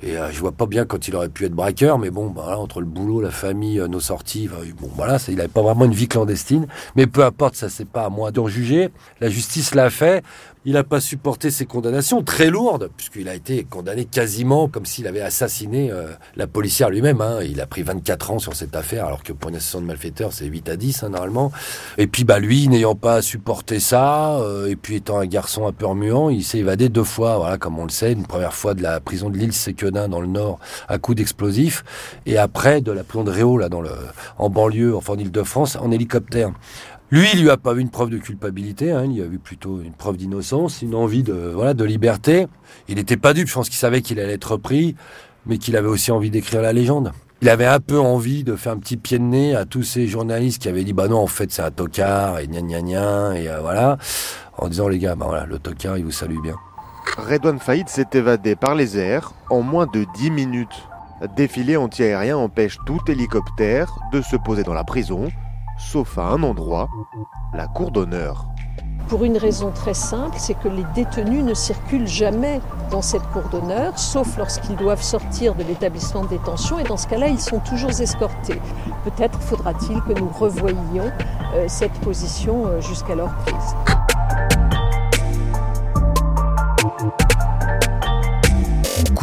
Et 0.05 0.17
je 0.33 0.39
vois 0.41 0.51
pas 0.51 0.65
bien 0.65 0.83
quand 0.83 1.07
il 1.07 1.15
aurait 1.15 1.29
pu 1.29 1.45
être 1.45 1.53
braqueur, 1.53 1.97
mais 1.97 2.09
bon, 2.09 2.29
bah, 2.29 2.57
entre 2.59 2.81
le 2.81 2.85
boulot, 2.85 3.21
la 3.21 3.31
famille, 3.31 3.81
nos 3.87 4.01
sorties, 4.01 4.49
bon, 4.49 4.89
voilà, 4.97 5.17
il 5.29 5.39
avait 5.39 5.47
pas 5.47 5.61
vraiment 5.61 5.85
une 5.85 5.93
vie 5.93 6.09
clandestine. 6.09 6.67
Mais 6.97 7.07
peu 7.07 7.23
importe, 7.23 7.55
ça 7.55 7.69
c'est 7.69 7.87
pas 7.87 8.03
à 8.03 8.09
moi 8.09 8.31
d'en 8.31 8.49
juger. 8.49 8.89
La 9.21 9.29
justice 9.29 9.73
l'a 9.75 9.89
fait. 9.89 10.21
Il 10.65 10.73
n'a 10.73 10.85
pas 10.85 11.01
supporté 11.01 11.51
ces 11.51 11.65
condamnations 11.65 12.23
très 12.23 12.49
lourdes, 12.49 12.89
puisqu'il 12.95 13.27
a 13.27 13.35
été 13.35 13.65
condamné 13.65 14.05
quasiment 14.05 14.69
comme 14.69 14.85
s'il 14.85 15.07
avait 15.07 15.19
assassiné 15.19 15.91
euh, 15.91 16.07
la 16.37 16.47
policière 16.47 16.89
lui-même. 16.89 17.19
Hein. 17.19 17.39
Il 17.43 17.59
a 17.59 17.67
pris 17.67 17.83
24 17.83 18.31
ans 18.31 18.39
sur 18.39 18.55
cette 18.55 18.73
affaire, 18.73 19.05
alors 19.05 19.23
que 19.23 19.33
pour 19.33 19.49
une 19.49 19.57
association 19.57 19.81
de 19.81 19.87
malfaiteurs, 19.87 20.31
c'est 20.31 20.45
8 20.45 20.69
à 20.69 20.77
10 20.77 21.03
hein, 21.03 21.09
normalement. 21.09 21.51
Et 21.97 22.07
puis 22.07 22.23
bah 22.23 22.39
lui, 22.39 22.69
n'ayant 22.69 22.95
pas 22.95 23.21
supporté 23.21 23.81
ça, 23.81 24.37
euh, 24.39 24.67
et 24.67 24.77
puis 24.77 24.95
étant 24.95 25.19
un 25.19 25.25
garçon 25.25 25.67
un 25.67 25.73
peu 25.73 25.85
remuant, 25.85 26.29
il 26.29 26.45
s'est 26.45 26.59
évadé 26.59 26.87
deux 26.87 27.03
fois, 27.03 27.39
voilà, 27.39 27.57
comme 27.57 27.77
on 27.77 27.83
le 27.83 27.89
sait. 27.89 28.13
Une 28.13 28.25
première 28.25 28.53
fois 28.53 28.73
de 28.73 28.81
la 28.81 29.01
prison 29.01 29.29
de 29.29 29.37
l'île 29.37 29.51
Séquedin 29.51 30.07
dans 30.07 30.21
le 30.21 30.27
Nord 30.27 30.59
à 30.87 30.97
coup 30.97 31.13
d'explosifs, 31.13 31.83
et 32.25 32.37
après 32.37 32.79
de 32.79 32.93
la 32.93 33.03
prison 33.03 33.25
de 33.25 33.31
Réau, 33.31 33.57
là, 33.57 33.67
dans 33.67 33.81
le, 33.81 33.91
en 34.37 34.49
banlieue, 34.49 34.95
enfin 34.95 35.13
en 35.13 35.17
Ile-de-France, 35.17 35.75
en 35.75 35.91
hélicoptère. 35.91 36.53
Lui, 37.13 37.27
il 37.31 37.43
lui 37.43 37.51
a 37.51 37.57
pas 37.57 37.75
vu 37.75 37.81
une 37.81 37.91
preuve 37.91 38.09
de 38.09 38.17
culpabilité, 38.17 38.91
hein, 38.91 39.05
il 39.05 39.21
a 39.21 39.25
vu 39.25 39.37
plutôt 39.37 39.79
une 39.81 39.93
preuve 39.93 40.17
d'innocence, 40.17 40.81
une 40.81 40.95
envie 40.95 41.21
de, 41.21 41.51
voilà, 41.53 41.75
de 41.75 41.83
liberté. 41.83 42.47
Il 42.87 42.95
n'était 42.95 43.17
pas 43.17 43.35
dupe, 43.35 43.47
je 43.47 43.53
pense 43.53 43.69
qu'il 43.69 43.77
savait 43.77 44.01
qu'il 44.01 44.19
allait 44.19 44.33
être 44.33 44.57
pris, 44.57 44.95
mais 45.45 45.59
qu'il 45.59 45.77
avait 45.77 45.89
aussi 45.89 46.11
envie 46.11 46.31
d'écrire 46.31 46.63
la 46.63 46.73
légende. 46.73 47.11
Il 47.43 47.49
avait 47.49 47.67
un 47.67 47.79
peu 47.79 47.99
envie 47.99 48.43
de 48.43 48.55
faire 48.55 48.71
un 48.71 48.79
petit 48.79 48.97
pied 48.97 49.19
de 49.19 49.25
nez 49.25 49.55
à 49.55 49.65
tous 49.65 49.83
ces 49.83 50.07
journalistes 50.07 50.59
qui 50.59 50.69
avaient 50.69 50.83
dit 50.83 50.93
bah 50.93 51.07
non 51.07 51.19
en 51.19 51.27
fait 51.27 51.51
c'est 51.51 51.61
un 51.61 51.69
tocard 51.69 52.39
et 52.39 52.47
gna 52.47 52.61
gna 52.81 53.37
et 53.37 53.47
euh, 53.47 53.61
voilà 53.61 53.99
en 54.57 54.67
disant 54.67 54.87
les 54.87 54.97
gars 54.97 55.13
bah 55.13 55.27
voilà 55.27 55.45
le 55.45 55.59
tocard 55.59 55.99
il 55.99 56.05
vous 56.05 56.11
salue 56.11 56.41
bien. 56.41 56.55
Redouane 57.15 57.59
Faïd 57.59 57.89
s'est 57.89 58.09
évadé 58.13 58.55
par 58.55 58.73
les 58.73 58.97
airs 58.97 59.33
en 59.51 59.61
moins 59.61 59.85
de 59.85 60.07
10 60.15 60.31
minutes. 60.31 60.87
Défilé 61.37 61.77
antiaérien 61.77 62.37
empêche 62.37 62.79
tout 62.87 63.01
hélicoptère 63.07 63.93
de 64.11 64.23
se 64.23 64.35
poser 64.35 64.63
dans 64.63 64.73
la 64.73 64.83
prison 64.83 65.29
sauf 65.83 66.17
à 66.17 66.23
un 66.23 66.43
endroit, 66.43 66.89
la 67.53 67.67
cour 67.67 67.91
d'honneur. 67.91 68.45
Pour 69.09 69.25
une 69.25 69.37
raison 69.37 69.71
très 69.71 69.93
simple, 69.93 70.35
c'est 70.39 70.53
que 70.53 70.69
les 70.69 70.85
détenus 70.95 71.43
ne 71.43 71.53
circulent 71.53 72.07
jamais 72.07 72.61
dans 72.89 73.01
cette 73.01 73.23
cour 73.31 73.43
d'honneur, 73.51 73.99
sauf 73.99 74.37
lorsqu'ils 74.37 74.77
doivent 74.77 75.03
sortir 75.03 75.55
de 75.55 75.63
l'établissement 75.63 76.23
de 76.23 76.29
détention, 76.29 76.79
et 76.79 76.83
dans 76.83 76.97
ce 76.97 77.07
cas-là, 77.07 77.27
ils 77.27 77.39
sont 77.39 77.59
toujours 77.59 77.91
escortés. 77.99 78.59
Peut-être 79.03 79.39
faudra-t-il 79.41 80.01
que 80.01 80.19
nous 80.19 80.29
revoyions 80.29 81.11
euh, 81.53 81.65
cette 81.67 81.93
position 81.99 82.65
euh, 82.65 82.81
jusqu'alors 82.81 83.33
prise. 83.45 83.75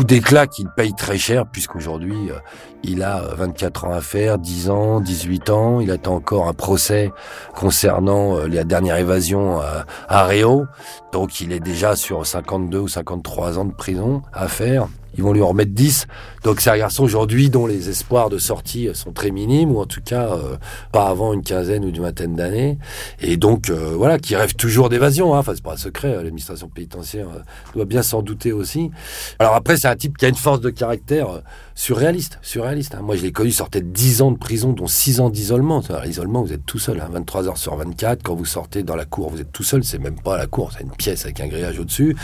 coup 0.01 0.05
d'éclat 0.05 0.47
qu'il 0.47 0.67
paye 0.71 0.95
très 0.95 1.19
cher 1.19 1.47
puisqu'aujourd'hui 1.47 2.31
euh, 2.31 2.39
il 2.83 3.03
a 3.03 3.23
24 3.37 3.85
ans 3.85 3.93
à 3.93 4.01
faire, 4.01 4.39
10 4.39 4.71
ans, 4.71 5.01
18 5.01 5.51
ans, 5.51 5.81
il 5.81 5.91
attend 5.91 6.15
encore 6.15 6.49
un 6.49 6.55
procès 6.55 7.13
concernant 7.55 8.39
euh, 8.39 8.47
la 8.49 8.65
dernière 8.65 8.97
évasion 8.97 9.61
à, 10.09 10.25
Réau. 10.25 10.67
Donc 11.13 11.41
il 11.41 11.53
est 11.53 11.61
déjà 11.61 11.97
sur 11.97 12.27
52 12.27 12.79
ou 12.79 12.89
53 12.89 13.59
ans 13.59 13.65
de 13.65 13.73
prison 13.73 14.23
à 14.33 14.49
faire 14.49 14.89
ils 15.17 15.23
vont 15.23 15.33
lui 15.33 15.43
en 15.43 15.49
remettre 15.49 15.73
10. 15.73 16.07
Donc 16.45 16.61
c'est 16.61 16.71
un 16.71 16.79
garçon 16.79 17.05
aujourd'hui 17.05 17.51
dont 17.51 17.67
les 17.67 17.89
espoirs 17.89 18.31
de 18.31 18.39
sortie 18.39 18.89
sont 18.95 19.13
très 19.13 19.31
minimes, 19.31 19.73
ou 19.73 19.81
en 19.81 19.87
tout 19.87 20.01
cas 20.03 20.33
euh, 20.33 20.57
pas 20.93 21.09
avant 21.09 21.33
une 21.33 21.43
quinzaine 21.43 21.85
ou 21.85 21.89
une 21.89 22.01
vingtaine 22.01 22.37
d'années. 22.37 22.79
Et 23.21 23.37
donc 23.37 23.69
euh, 23.69 23.95
voilà, 23.97 24.19
qui 24.19 24.37
rêve 24.37 24.55
toujours 24.55 24.89
d'évasion. 24.89 25.35
Hein. 25.35 25.41
Enfin 25.41 25.53
c'est 25.55 25.63
pas 25.63 25.75
un 25.75 25.77
secret, 25.77 26.15
hein. 26.15 26.23
l'administration 26.23 26.69
pénitentiaire 26.69 27.29
euh, 27.29 27.41
doit 27.75 27.85
bien 27.85 28.03
s'en 28.03 28.23
douter 28.23 28.53
aussi. 28.53 28.91
Alors 29.39 29.55
après 29.55 29.77
c'est 29.77 29.89
un 29.89 29.97
type 29.97 30.17
qui 30.17 30.25
a 30.25 30.29
une 30.29 30.35
force 30.35 30.61
de 30.61 30.71
caractère 30.71 31.43
surréaliste, 31.81 32.39
surréaliste. 32.43 32.95
Hein. 32.95 33.01
Moi 33.01 33.17
je 33.17 33.23
l'ai 33.23 33.33
connu, 33.33 33.51
sortait 33.51 33.81
de 33.81 33.89
10 33.89 34.21
ans 34.21 34.31
de 34.33 34.37
prison, 34.37 34.75
dont 34.75 34.87
6 34.87 35.21
ans 35.21 35.31
d'isolement. 35.31 35.83
L'isolement 36.05 36.43
vous 36.43 36.53
êtes 36.53 36.67
tout 36.67 36.79
seul, 36.79 37.03
23 37.11 37.49
heures 37.49 37.57
sur 37.57 37.75
24. 37.75 38.23
Quand 38.23 38.35
vous 38.35 38.45
sortez 38.45 38.83
dans 38.83 38.97
la 38.97 39.07
cour, 39.07 39.31
vous 39.31 39.41
êtes 39.41 39.51
tout 39.51 39.63
seul. 39.63 39.83
C'est 39.83 39.99
même 39.99 40.21
pas 40.21 40.37
la 40.37 40.47
cour, 40.47 40.73
c'est 40.77 40.85
une 40.85 40.91
pièce 40.91 41.25
avec 41.25 41.41
un 41.41 41.49
grillage 41.49 41.79
au-dessus. 41.79 42.15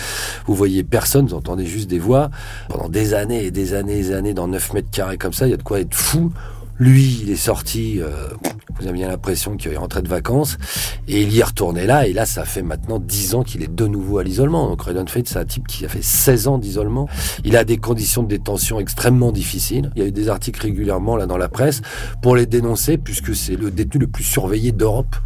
Vous 0.46 0.54
voyez 0.54 0.84
personne, 0.84 1.26
vous 1.26 1.34
entendez 1.34 1.64
juste 1.64 1.88
des 1.88 1.98
voix 1.98 2.30
pendant 2.68 2.90
des 2.90 3.14
années 3.14 3.46
et 3.46 3.50
des 3.50 3.72
années 3.72 3.98
et 3.98 4.02
des 4.02 4.12
années 4.12 4.34
dans 4.34 4.46
9 4.46 4.74
mètres 4.74 4.90
carrés 4.90 5.16
comme 5.16 5.32
ça, 5.32 5.46
il 5.46 5.50
y 5.50 5.54
a 5.54 5.56
de 5.56 5.62
quoi 5.62 5.80
être 5.80 5.94
fou. 5.94 6.32
Lui, 6.78 7.20
il 7.22 7.30
est 7.30 7.36
sorti, 7.36 8.00
euh, 8.00 8.28
vous 8.78 8.86
avez 8.86 8.92
bien 8.92 9.08
l'impression 9.08 9.56
qu'il 9.56 9.72
est 9.72 9.76
rentré 9.76 10.02
de 10.02 10.08
vacances, 10.08 10.58
et 11.08 11.22
il 11.22 11.32
y 11.32 11.40
est 11.40 11.44
retourné 11.44 11.86
là, 11.86 12.06
et 12.06 12.12
là, 12.12 12.26
ça 12.26 12.44
fait 12.44 12.62
maintenant 12.62 12.98
10 12.98 13.34
ans 13.34 13.42
qu'il 13.42 13.62
est 13.62 13.74
de 13.74 13.86
nouveau 13.86 14.18
à 14.18 14.24
l'isolement. 14.24 14.68
Donc 14.68 14.82
Redon 14.82 15.06
Fate, 15.06 15.28
c'est 15.28 15.38
un 15.38 15.44
type 15.46 15.66
qui 15.66 15.86
a 15.86 15.88
fait 15.88 16.02
16 16.02 16.48
ans 16.48 16.58
d'isolement. 16.58 17.08
Il 17.44 17.56
a 17.56 17.64
des 17.64 17.78
conditions 17.78 18.22
de 18.22 18.28
détention 18.28 18.78
extrêmement 18.78 19.32
difficiles. 19.32 19.90
Il 19.96 20.02
y 20.02 20.04
a 20.04 20.08
eu 20.08 20.12
des 20.12 20.28
articles 20.28 20.60
régulièrement 20.60 21.16
là 21.16 21.26
dans 21.26 21.38
la 21.38 21.48
presse 21.48 21.80
pour 22.20 22.36
les 22.36 22.44
dénoncer, 22.44 22.98
puisque 22.98 23.34
c'est 23.34 23.56
le 23.56 23.70
détenu 23.70 24.02
le 24.02 24.08
plus 24.08 24.24
surveillé 24.24 24.72
d'Europe 24.72 25.16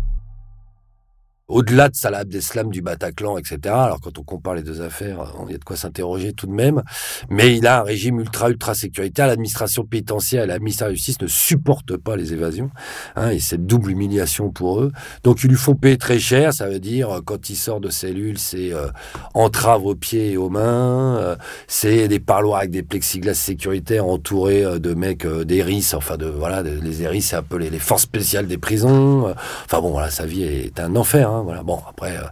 au-delà 1.50 1.88
de 1.88 1.96
Salah 1.96 2.18
Abdeslam 2.18 2.70
du 2.70 2.80
Bataclan, 2.80 3.36
etc. 3.36 3.58
Alors 3.66 4.00
quand 4.00 4.18
on 4.18 4.22
compare 4.22 4.54
les 4.54 4.62
deux 4.62 4.80
affaires, 4.80 5.34
il 5.46 5.52
y 5.52 5.54
a 5.54 5.58
de 5.58 5.64
quoi 5.64 5.76
s'interroger 5.76 6.32
tout 6.32 6.46
de 6.46 6.52
même. 6.52 6.82
Mais 7.28 7.56
il 7.56 7.66
a 7.66 7.80
un 7.80 7.82
régime 7.82 8.20
ultra 8.20 8.48
ultra 8.48 8.74
sécuritaire. 8.74 9.26
L'administration 9.26 9.84
pénitentiaire 9.84 10.44
et 10.44 10.46
la 10.46 10.58
ministère 10.58 10.88
de 10.88 10.94
Justice 10.94 11.20
ne 11.20 11.26
supportent 11.26 11.96
pas 11.96 12.16
les 12.16 12.32
évasions. 12.32 12.70
Hein, 13.16 13.30
et 13.30 13.40
c'est 13.40 13.64
double 13.66 13.90
humiliation 13.90 14.50
pour 14.50 14.80
eux. 14.80 14.92
Donc 15.24 15.44
ils 15.44 15.50
lui 15.50 15.56
font 15.56 15.74
payer 15.74 15.98
très 15.98 16.18
cher. 16.18 16.52
Ça 16.52 16.68
veut 16.68 16.80
dire 16.80 17.20
quand 17.24 17.50
il 17.50 17.56
sort 17.56 17.80
de 17.80 17.90
cellule, 17.90 18.38
c'est 18.38 18.72
euh, 18.72 18.88
entrave 19.34 19.84
aux 19.84 19.94
pieds 19.94 20.32
et 20.32 20.36
aux 20.36 20.48
mains. 20.48 21.16
Euh, 21.18 21.36
c'est 21.66 22.08
des 22.08 22.20
parloirs 22.20 22.60
avec 22.60 22.70
des 22.70 22.82
plexiglas 22.82 23.34
sécuritaires 23.34 24.06
entourés 24.06 24.64
euh, 24.64 24.78
de 24.78 24.94
mecs 24.94 25.24
euh, 25.24 25.44
des 25.44 25.60
Enfin 25.94 26.16
de 26.16 26.26
voilà, 26.26 26.62
les 26.62 27.02
ERIS, 27.02 27.22
c'est 27.22 27.36
un 27.36 27.42
peu 27.42 27.56
les, 27.56 27.78
forces 27.78 28.02
spéciales 28.02 28.46
des 28.46 28.58
prisons. 28.58 29.32
Enfin 29.64 29.80
bon, 29.80 29.90
voilà, 29.90 30.10
sa 30.10 30.24
vie 30.26 30.42
est 30.42 30.80
un 30.80 30.96
enfer. 30.96 31.30
Hein. 31.30 31.39
Hein, 31.40 31.44
voilà. 31.44 31.62
Bon, 31.62 31.78
après, 31.88 32.16
euh, 32.16 32.28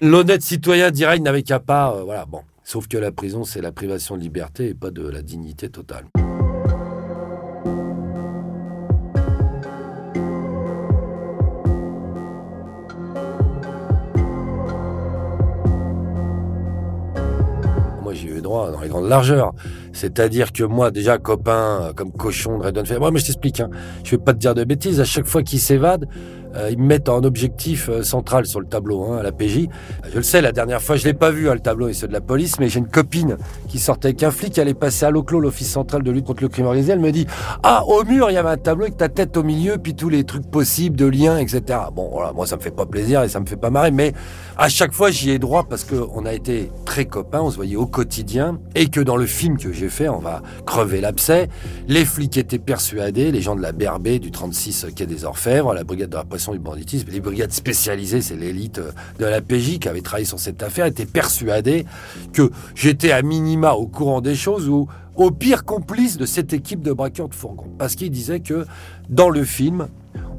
l'honnête 0.00 0.42
citoyen 0.42 0.90
dirait 0.90 1.16
il 1.16 1.22
n'avait 1.22 1.42
qu'à 1.42 1.60
pas. 1.60 1.94
Euh, 1.94 2.02
voilà, 2.02 2.26
bon. 2.26 2.40
Sauf 2.64 2.88
que 2.88 2.98
la 2.98 3.12
prison, 3.12 3.44
c'est 3.44 3.60
la 3.60 3.70
privation 3.70 4.16
de 4.16 4.22
liberté 4.22 4.70
et 4.70 4.74
pas 4.74 4.90
de 4.90 5.06
la 5.08 5.22
dignité 5.22 5.68
totale. 5.68 6.06
Moi, 18.02 18.14
j'ai 18.14 18.28
eu 18.28 18.40
droit 18.40 18.72
dans 18.72 18.80
les 18.80 18.88
grandes 18.88 19.08
largeurs. 19.08 19.52
C'est-à-dire 19.92 20.52
que 20.52 20.64
moi, 20.64 20.90
déjà, 20.90 21.18
copain, 21.18 21.80
euh, 21.82 21.92
comme 21.92 22.10
cochon 22.10 22.58
de 22.58 22.64
Redon 22.64 22.84
fait, 22.84 22.98
mais 22.98 23.20
je 23.20 23.26
t'explique, 23.26 23.60
hein, 23.60 23.70
je 24.02 24.10
vais 24.10 24.18
pas 24.18 24.34
te 24.34 24.38
dire 24.38 24.54
de 24.54 24.64
bêtises, 24.64 25.00
à 25.00 25.04
chaque 25.04 25.26
fois 25.26 25.42
qu'il 25.44 25.60
s'évade, 25.60 26.08
ils 26.70 26.78
me 26.78 26.86
mettent 26.86 27.08
en 27.08 27.22
objectif 27.22 27.88
euh, 27.88 28.02
central 28.02 28.46
sur 28.46 28.60
le 28.60 28.66
tableau, 28.66 29.04
hein, 29.04 29.18
à 29.18 29.22
la 29.22 29.32
PJ. 29.32 29.68
Je 30.10 30.16
le 30.16 30.22
sais, 30.22 30.40
la 30.40 30.52
dernière 30.52 30.82
fois, 30.82 30.96
je 30.96 31.04
l'ai 31.04 31.14
pas 31.14 31.30
vu, 31.30 31.48
hein, 31.48 31.54
le 31.54 31.60
tableau 31.60 31.88
et 31.88 31.92
ceux 31.92 32.08
de 32.08 32.12
la 32.12 32.20
police, 32.20 32.58
mais 32.58 32.68
j'ai 32.68 32.78
une 32.78 32.88
copine 32.88 33.36
qui 33.68 33.78
sortait 33.78 34.08
avec 34.08 34.22
un 34.22 34.30
flic, 34.30 34.56
elle 34.58 34.68
est 34.68 34.74
passée 34.74 35.06
à 35.06 35.10
l'OCLO, 35.10 35.40
l'Office 35.40 35.70
central 35.70 36.02
de 36.02 36.10
lutte 36.10 36.26
contre 36.26 36.42
le 36.42 36.48
crime 36.48 36.66
organisé, 36.66 36.92
elle 36.92 37.00
me 37.00 37.12
dit, 37.12 37.26
ah, 37.62 37.84
au 37.86 38.04
mur, 38.04 38.30
il 38.30 38.34
y 38.34 38.36
avait 38.36 38.48
un 38.48 38.56
tableau 38.56 38.84
avec 38.84 38.96
ta 38.96 39.08
tête 39.08 39.36
au 39.36 39.42
milieu, 39.42 39.78
puis 39.78 39.94
tous 39.94 40.08
les 40.08 40.24
trucs 40.24 40.50
possibles 40.50 40.96
de 40.96 41.06
liens, 41.06 41.38
etc. 41.38 41.78
Bon, 41.94 42.20
moi, 42.34 42.46
ça 42.46 42.56
me 42.56 42.62
fait 42.62 42.70
pas 42.70 42.86
plaisir 42.86 43.22
et 43.22 43.28
ça 43.28 43.40
me 43.40 43.46
fait 43.46 43.56
pas 43.56 43.70
marrer, 43.70 43.90
mais 43.90 44.12
à 44.56 44.68
chaque 44.68 44.92
fois, 44.92 45.10
j'y 45.10 45.30
ai 45.30 45.38
droit 45.38 45.64
parce 45.64 45.84
qu'on 45.84 46.24
a 46.26 46.32
été 46.32 46.70
très 46.84 47.04
copains, 47.04 47.40
on 47.40 47.50
se 47.50 47.56
voyait 47.56 47.76
au 47.76 47.86
quotidien, 47.86 48.58
et 48.74 48.88
que 48.88 49.00
dans 49.00 49.16
le 49.16 49.26
film 49.26 49.58
que 49.58 49.72
j'ai 49.72 49.88
fait, 49.88 50.08
on 50.08 50.18
va 50.18 50.42
crever 50.64 51.00
l'abcès, 51.00 51.48
les 51.88 52.04
flics 52.04 52.36
étaient 52.36 52.58
persuadés, 52.58 53.32
les 53.32 53.42
gens 53.42 53.56
de 53.56 53.62
la 53.62 53.72
BRB, 53.72 54.18
du 54.18 54.30
36 54.30 54.86
Quai 54.94 55.06
des 55.06 55.24
Orfèvres, 55.24 55.74
la 55.74 55.84
brigade 55.84 56.10
de 56.10 56.16
du 56.52 56.58
banditisme, 56.58 57.08
les 57.10 57.20
brigades 57.20 57.52
spécialisées, 57.52 58.22
c'est 58.22 58.36
l'élite 58.36 58.80
de 59.18 59.24
la 59.24 59.40
PJ 59.40 59.78
qui 59.78 59.88
avait 59.88 60.00
travaillé 60.00 60.26
sur 60.26 60.38
cette 60.38 60.62
affaire, 60.62 60.86
étaient 60.86 61.06
persuadés 61.06 61.86
que 62.32 62.50
j'étais 62.74 63.12
à 63.12 63.22
minima 63.22 63.72
au 63.72 63.86
courant 63.86 64.20
des 64.20 64.34
choses 64.34 64.68
ou 64.68 64.88
au 65.16 65.30
pire 65.30 65.64
complice 65.64 66.16
de 66.18 66.26
cette 66.26 66.52
équipe 66.52 66.82
de 66.82 66.92
braqueurs 66.92 67.28
de 67.28 67.34
fourgon. 67.34 67.66
Parce 67.78 67.94
qu'ils 67.94 68.10
disaient 68.10 68.40
que 68.40 68.66
dans 69.08 69.30
le 69.30 69.44
film, 69.44 69.88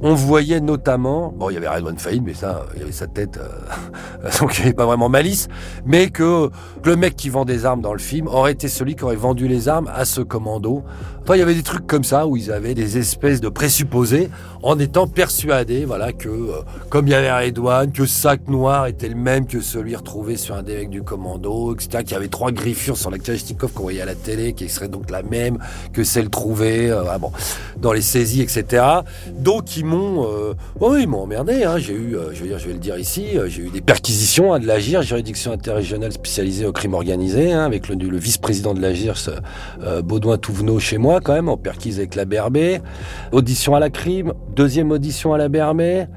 on 0.02 0.14
voyait 0.14 0.60
notamment, 0.60 1.34
bon, 1.36 1.50
il 1.50 1.54
y 1.54 1.58
avait 1.58 1.68
Redouane 1.68 1.98
Faïd, 1.98 2.24
mais 2.24 2.34
ça, 2.34 2.66
il 2.76 2.84
avait 2.84 2.92
sa 2.92 3.08
tête, 3.08 3.38
euh, 3.38 4.30
donc 4.40 4.58
il 4.58 4.62
n'y 4.62 4.68
avait 4.68 4.76
pas 4.76 4.86
vraiment 4.86 5.10
malice, 5.10 5.48
mais 5.86 6.10
que 6.10 6.50
le 6.84 6.96
mec 6.96 7.16
qui 7.16 7.30
vend 7.30 7.46
des 7.46 7.66
armes 7.66 7.82
dans 7.82 7.94
le 7.94 8.00
film 8.00 8.28
aurait 8.28 8.52
été 8.52 8.68
celui 8.68 8.96
qui 8.96 9.04
aurait 9.04 9.16
vendu 9.16 9.48
les 9.48 9.68
armes 9.68 9.90
à 9.94 10.06
ce 10.06 10.22
commando. 10.22 10.84
Enfin, 11.24 11.36
il 11.36 11.40
y 11.40 11.42
avait 11.42 11.56
des 11.56 11.64
trucs 11.64 11.86
comme 11.86 12.06
ça 12.06 12.26
où 12.26 12.38
ils 12.38 12.54
avaient 12.54 12.74
des 12.74 12.98
espèces 12.98 13.42
de 13.42 13.50
présupposés 13.50 14.30
en 14.64 14.80
étant 14.80 15.08
persuadés, 15.08 15.84
voilà, 15.84 16.14
que 16.14 16.30
euh, 16.30 16.62
comme 16.90 17.08
il 17.08 17.12
y 17.12 17.14
avait 17.14 17.32
Redouane, 17.32 17.92
que 17.92 18.06
sac 18.06 18.48
noir 18.48 18.88
était 18.88 19.10
le 19.10 19.16
même 19.16 19.46
que 19.46 19.60
celui 19.60 19.96
retrouvé 19.96 20.38
sur 20.38 20.56
un 20.56 20.64
des 20.64 20.78
mecs 20.78 20.90
du 20.90 21.04
commando, 21.04 21.74
etc., 21.74 22.04
qu'il 22.04 22.14
y 22.14 22.16
avait 22.16 22.30
trois 22.30 22.54
griffures 22.54 22.98
sur 22.98 23.12
la 23.12 23.18
Kalachnikov 23.18 23.74
qu'on 23.74 23.84
voyait 23.84 24.02
à 24.02 24.06
la 24.06 24.16
télé, 24.16 24.54
qui 24.54 24.70
serait 24.70 24.88
donc 24.88 25.12
la 25.12 25.22
même 25.22 25.58
que 25.92 26.06
celle 26.06 26.30
trouvée, 26.30 26.90
euh, 26.90 27.04
ah 27.10 27.18
bon, 27.18 27.34
dans 27.76 27.92
les 27.92 28.02
saisies, 28.02 28.42
etc. 28.42 28.86
Donc 29.32 29.76
m'ont, 29.88 30.56
ils 31.00 31.08
m'ont 31.08 31.22
emmerdé. 31.22 31.64
Hein. 31.64 31.78
J'ai 31.78 31.94
eu, 31.94 32.16
euh, 32.16 32.34
je 32.34 32.44
vais 32.44 32.74
le 32.74 32.80
dire 32.80 32.98
ici, 32.98 33.38
euh, 33.38 33.48
j'ai 33.48 33.64
eu 33.64 33.70
des 33.70 33.82
perquisitions 33.82 34.54
hein, 34.54 34.60
de 34.60 34.66
l'AGIR, 34.66 35.02
juridiction 35.02 35.52
interrégionale 35.52 36.12
spécialisée 36.12 36.66
au 36.66 36.72
crime 36.72 36.94
organisé, 36.94 37.52
hein, 37.52 37.66
avec 37.66 37.88
le, 37.88 37.96
le 37.96 38.18
vice-président 38.18 38.74
de 38.74 38.82
l'AGIR, 38.82 39.16
euh, 39.84 40.02
Baudouin 40.02 40.38
Touvenot, 40.38 40.80
chez 40.80 40.98
moi 40.98 41.20
quand 41.22 41.34
même, 41.34 41.50
en 41.50 41.58
perquise 41.58 41.98
avec 42.00 42.16
la 42.16 42.26
BRB. 42.26 42.58
Audition 43.32 43.76
à 43.76 43.80
la 43.80 43.90
crime, 43.90 44.34
deuxième 44.56 44.92
audition 44.92 45.34
à 45.34 45.38
la 45.38 45.50
BRB 45.50 46.08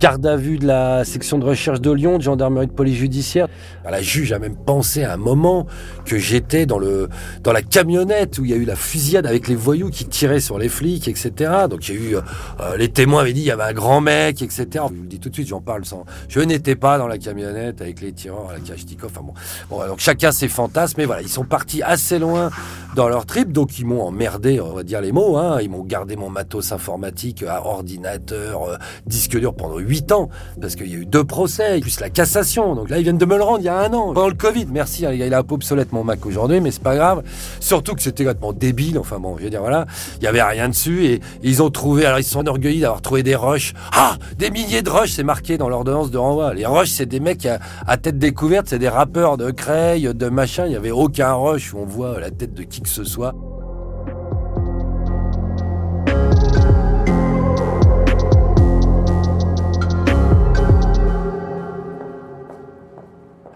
garde 0.00 0.24
à 0.26 0.36
vue 0.36 0.58
de 0.58 0.66
la 0.66 1.04
section 1.04 1.38
de 1.38 1.44
recherche 1.44 1.80
de 1.80 1.90
Lyon, 1.90 2.18
de 2.18 2.22
gendarmerie 2.22 2.66
de 2.66 2.72
police 2.72 2.96
judiciaire. 2.96 3.48
La 3.84 4.02
juge 4.02 4.32
a 4.32 4.38
même 4.38 4.56
pensé 4.56 5.02
à 5.02 5.14
un 5.14 5.16
moment 5.16 5.66
que 6.04 6.18
j'étais 6.18 6.66
dans 6.66 6.78
le 6.78 7.08
dans 7.42 7.52
la 7.52 7.62
camionnette 7.62 8.38
où 8.38 8.44
il 8.44 8.50
y 8.50 8.54
a 8.54 8.56
eu 8.56 8.64
la 8.64 8.76
fusillade 8.76 9.26
avec 9.26 9.48
les 9.48 9.54
voyous 9.54 9.90
qui 9.90 10.04
tiraient 10.06 10.40
sur 10.40 10.58
les 10.58 10.68
flics, 10.68 11.08
etc. 11.08 11.52
Donc 11.70 11.88
il 11.88 11.94
y 11.94 11.98
a 11.98 12.00
eu 12.00 12.16
euh, 12.16 12.76
les 12.76 12.88
témoins 12.90 13.22
avaient 13.22 13.32
dit 13.32 13.40
il 13.40 13.46
y 13.46 13.50
avait 13.50 13.62
un 13.62 13.72
grand 13.72 14.00
mec, 14.00 14.42
etc. 14.42 14.66
Je 14.74 14.94
vous 14.94 15.02
le 15.02 15.08
dis 15.08 15.18
tout 15.18 15.30
de 15.30 15.34
suite, 15.34 15.48
j'en 15.48 15.60
parle 15.60 15.84
sans. 15.84 16.04
Je 16.28 16.40
n'étais 16.40 16.76
pas 16.76 16.98
dans 16.98 17.08
la 17.08 17.18
camionnette 17.18 17.80
avec 17.80 18.00
les 18.00 18.12
tireurs 18.12 18.50
à 18.50 18.52
la 18.52 18.60
Kalachnikov. 18.60 19.10
Enfin 19.10 19.26
bon, 19.26 19.34
bon 19.70 19.86
donc 19.86 20.00
chacun 20.00 20.32
ses 20.32 20.48
fantasmes, 20.48 20.96
mais 20.98 21.06
voilà, 21.06 21.22
ils 21.22 21.28
sont 21.28 21.44
partis 21.44 21.82
assez 21.82 22.18
loin 22.18 22.50
dans 22.94 23.08
leur 23.08 23.26
trip, 23.26 23.52
donc 23.52 23.78
ils 23.78 23.86
m'ont 23.86 24.02
emmerdé, 24.02 24.60
on 24.60 24.74
va 24.74 24.82
dire 24.82 25.00
les 25.00 25.12
mots. 25.12 25.36
Hein. 25.36 25.60
Ils 25.60 25.70
m'ont 25.70 25.84
gardé 25.84 26.16
mon 26.16 26.30
matos 26.30 26.72
informatique, 26.72 27.44
ordinateur, 27.64 28.64
euh, 28.64 28.76
disque 29.06 29.38
dur 29.38 29.54
pendant 29.54 29.78
8 29.88 30.12
ans, 30.12 30.28
parce 30.60 30.76
qu'il 30.76 30.88
y 30.88 30.94
a 30.94 30.98
eu 30.98 31.06
deux 31.06 31.24
procès, 31.24 31.80
plus 31.80 32.00
la 32.00 32.10
cassation. 32.10 32.74
Donc 32.74 32.90
là, 32.90 32.98
ils 32.98 33.02
viennent 33.02 33.18
de 33.18 33.24
me 33.26 33.36
le 33.36 33.42
rendre 33.42 33.60
il 33.60 33.64
y 33.64 33.68
a 33.68 33.78
un 33.78 33.92
an, 33.92 34.12
pendant 34.12 34.28
le 34.28 34.34
Covid. 34.34 34.66
Merci, 34.70 35.06
hein, 35.06 35.12
il 35.12 35.22
est 35.22 35.34
un 35.34 35.42
peu 35.42 35.54
obsolète 35.54 35.92
mon 35.92 36.04
Mac 36.04 36.24
aujourd'hui, 36.26 36.60
mais 36.60 36.70
c'est 36.70 36.82
pas 36.82 36.96
grave. 36.96 37.22
Surtout 37.60 37.94
que 37.94 38.02
c'était 38.02 38.24
complètement 38.24 38.52
débile. 38.52 38.98
Enfin 38.98 39.18
bon, 39.18 39.36
je 39.38 39.44
veux 39.44 39.50
dire, 39.50 39.60
voilà, 39.60 39.86
il 40.18 40.24
y 40.24 40.26
avait 40.26 40.42
rien 40.42 40.68
dessus 40.68 41.06
et 41.06 41.20
ils 41.42 41.62
ont 41.62 41.70
trouvé, 41.70 42.04
alors 42.04 42.18
ils 42.18 42.24
se 42.24 42.30
sont 42.30 42.40
enorgueillis 42.40 42.80
d'avoir 42.80 43.02
trouvé 43.02 43.22
des 43.22 43.36
rushs. 43.36 43.74
Ah, 43.92 44.16
des 44.36 44.50
milliers 44.50 44.82
de 44.82 44.90
rushs, 44.90 45.12
c'est 45.12 45.24
marqué 45.24 45.58
dans 45.58 45.68
l'ordonnance 45.68 46.10
de 46.10 46.18
renvoi. 46.18 46.54
Les 46.54 46.66
rushs, 46.66 46.90
c'est 46.90 47.06
des 47.06 47.20
mecs 47.20 47.46
à, 47.46 47.58
à 47.86 47.96
tête 47.96 48.18
découverte, 48.18 48.68
c'est 48.68 48.78
des 48.78 48.88
rappeurs 48.88 49.36
de 49.36 49.50
Creil, 49.50 50.10
de 50.14 50.28
machin. 50.28 50.66
Il 50.66 50.72
y 50.72 50.76
avait 50.76 50.90
aucun 50.90 51.32
rush 51.32 51.72
où 51.72 51.78
on 51.78 51.86
voit 51.86 52.20
la 52.20 52.30
tête 52.30 52.54
de 52.54 52.62
qui 52.62 52.80
que 52.80 52.88
ce 52.88 53.04
soit. 53.04 53.34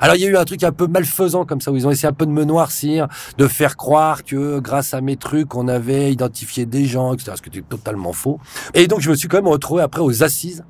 Alors 0.02 0.16
il 0.16 0.23
y 0.23 0.26
a 0.26 0.28
eu 0.28 0.37
un 0.37 0.44
truc 0.44 0.64
un 0.64 0.73
peu 0.73 0.88
malfaisant 0.88 1.44
comme 1.44 1.61
ça, 1.61 1.71
où 1.71 1.76
ils 1.76 1.87
ont 1.87 1.90
essayé 1.92 2.09
un 2.09 2.12
peu 2.12 2.26
de 2.26 2.32
me 2.32 2.42
noircir, 2.42 3.06
de 3.38 3.47
faire 3.47 3.76
croire 3.76 4.25
que 4.25 4.59
grâce 4.59 4.94
à 4.94 5.00
mes 5.00 5.16
trucs, 5.16 5.54
on 5.54 5.68
avait 5.68 6.12
identifié 6.12 6.66
des 6.66 6.87
gens, 6.87 7.14
etc. 7.14 7.35
Ce 7.37 7.40
qui 7.40 7.50
était 7.50 7.62
totalement 7.62 8.12
faux. 8.12 8.40
Et 8.75 8.88
donc 8.88 9.00
je 9.00 9.11
me 9.11 9.14
suis 9.14 9.28
quand 9.28 9.37
même 9.37 9.47
retrouvé 9.47 9.80
après 9.80 10.00
aux 10.00 10.25
assises, 10.25 10.64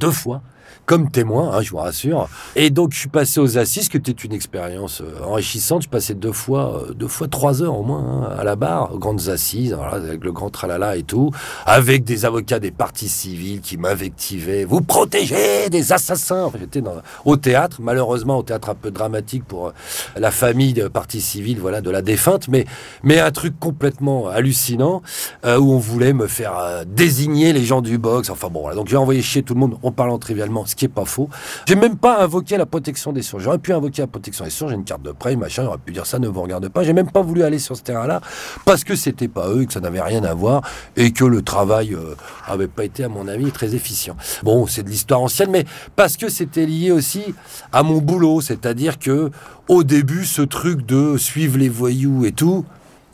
deux 0.00 0.10
fois, 0.10 0.42
comme 0.86 1.10
témoin, 1.10 1.52
hein, 1.52 1.62
je 1.62 1.70
vous 1.70 1.76
rassure. 1.76 2.28
Et 2.56 2.70
donc, 2.70 2.92
je 2.92 2.98
suis 2.98 3.08
passé 3.08 3.38
aux 3.38 3.58
assises, 3.58 3.88
qui 3.88 3.96
était 3.96 4.10
une 4.10 4.32
expérience 4.32 5.02
euh, 5.02 5.24
enrichissante. 5.24 5.82
Je 5.82 5.88
passais 5.88 6.14
deux 6.14 6.32
fois, 6.32 6.82
euh, 6.88 6.94
deux 6.94 7.06
fois 7.06 7.28
trois 7.28 7.62
heures 7.62 7.78
au 7.78 7.84
moins 7.84 8.24
hein, 8.24 8.36
à 8.36 8.42
la 8.44 8.56
barre, 8.56 8.94
aux 8.94 8.98
grandes 8.98 9.28
assises, 9.28 9.76
avec 9.92 10.24
le 10.24 10.32
grand 10.32 10.50
tralala 10.50 10.96
et 10.96 11.02
tout, 11.02 11.30
avec 11.64 12.04
des 12.04 12.24
avocats 12.24 12.58
des 12.58 12.70
partis 12.72 13.08
civils 13.08 13.60
qui 13.60 13.76
m'invectivaient. 13.76 14.64
Vous 14.64 14.80
protégez 14.80 15.70
des 15.70 15.92
assassins. 15.92 16.44
Enfin, 16.44 16.58
J'étais 16.60 16.82
au 17.24 17.36
théâtre, 17.36 17.78
malheureusement 17.80 18.38
au 18.38 18.42
théâtre 18.42 18.70
un 18.70 18.74
peu 18.74 18.90
dramatique 18.90 19.44
pour 19.44 19.68
euh, 19.68 19.72
la 20.16 20.30
famille 20.30 20.72
de 20.72 20.88
partis 20.88 21.20
civils, 21.20 21.60
voilà, 21.60 21.80
de 21.80 21.90
la 21.90 22.02
défunte, 22.02 22.48
mais 22.48 22.64
mais 23.02 23.20
un 23.20 23.30
truc 23.30 23.58
complètement 23.60 24.28
hallucinant 24.28 25.02
où 25.44 25.72
on 25.72 25.78
voulait 25.78 26.12
me 26.12 26.26
faire 26.26 26.84
désigner 26.86 27.52
les 27.52 27.64
gens 27.64 27.80
du 27.80 27.98
box. 27.98 28.30
Enfin 28.30 28.48
bon, 28.48 28.62
voilà. 28.62 28.76
donc 28.76 28.88
j'ai 28.88 28.96
envoyé 28.96 29.22
chier 29.22 29.42
tout 29.42 29.54
le 29.54 29.60
monde 29.60 29.78
en 29.82 29.92
parlant 29.92 30.18
trivialement, 30.18 30.59
ce 30.66 30.76
qui 30.76 30.84
est 30.84 30.88
pas 30.88 31.04
faux. 31.04 31.28
J'ai 31.66 31.74
même 31.74 31.96
pas 31.96 32.22
invoqué 32.22 32.56
la 32.56 32.66
protection 32.66 33.12
des 33.12 33.22
sources. 33.22 33.42
J'aurais 33.42 33.58
pu 33.58 33.72
invoquer 33.72 34.02
la 34.02 34.08
protection 34.08 34.44
des 34.44 34.50
sources. 34.50 34.70
J'ai 34.70 34.76
une 34.76 34.84
carte 34.84 35.02
de 35.02 35.12
prêt, 35.12 35.36
machin. 35.36 35.64
J'aurais 35.64 35.78
pu 35.78 35.92
dire 35.92 36.06
ça 36.06 36.18
ne 36.18 36.28
vous 36.28 36.42
regarde 36.42 36.68
pas. 36.68 36.82
J'ai 36.84 36.92
même 36.92 37.10
pas 37.10 37.22
voulu 37.22 37.42
aller 37.42 37.58
sur 37.58 37.76
ce 37.76 37.82
terrain-là 37.82 38.20
parce 38.64 38.84
que 38.84 38.94
c'était 38.94 39.28
pas 39.28 39.48
eux, 39.48 39.64
que 39.64 39.72
ça 39.72 39.80
n'avait 39.80 40.00
rien 40.00 40.24
à 40.24 40.34
voir 40.34 40.62
et 40.96 41.12
que 41.12 41.24
le 41.24 41.42
travail 41.42 41.94
euh, 41.94 42.14
avait 42.46 42.68
pas 42.68 42.84
été, 42.84 43.04
à 43.04 43.08
mon 43.08 43.28
avis, 43.28 43.50
très 43.52 43.74
efficient. 43.74 44.16
Bon, 44.42 44.66
c'est 44.66 44.82
de 44.82 44.88
l'histoire 44.88 45.20
ancienne, 45.20 45.50
mais 45.50 45.64
parce 45.96 46.16
que 46.16 46.28
c'était 46.28 46.66
lié 46.66 46.90
aussi 46.90 47.34
à 47.72 47.82
mon 47.82 47.98
boulot, 47.98 48.40
c'est-à-dire 48.40 48.98
que 48.98 49.30
au 49.68 49.84
début, 49.84 50.24
ce 50.24 50.42
truc 50.42 50.84
de 50.84 51.16
suivre 51.16 51.56
les 51.58 51.68
voyous 51.68 52.24
et 52.24 52.32
tout, 52.32 52.64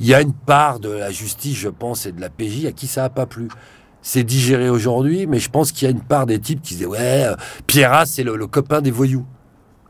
il 0.01 0.07
y 0.07 0.15
a 0.15 0.21
une 0.21 0.33
part 0.33 0.79
de 0.81 0.91
la 0.91 1.11
justice, 1.11 1.57
je 1.57 1.69
pense, 1.69 2.07
et 2.07 2.13
de 2.13 2.21
la 2.21 2.29
PJ 2.29 2.67
à 2.67 2.73
qui 2.73 2.87
ça 2.87 3.05
a 3.05 3.09
pas 3.09 3.27
plu. 3.27 3.49
C'est 4.09 4.23
digéré 4.23 4.71
aujourd'hui, 4.71 5.27
mais 5.27 5.41
je 5.41 5.51
pense 5.51 5.73
qu'il 5.73 5.85
y 5.85 5.89
a 5.89 5.91
une 5.91 6.01
part 6.01 6.27
des 6.27 6.39
types 6.39 6.63
qui 6.63 6.75
disaient 6.75 6.87
Ouais, 6.87 7.25
euh, 7.25 7.35
Pierrat, 7.67 8.07
c'est 8.07 8.23
le, 8.23 8.47
copain 8.47 8.81
des 8.81 8.93
voyous. 8.93 9.27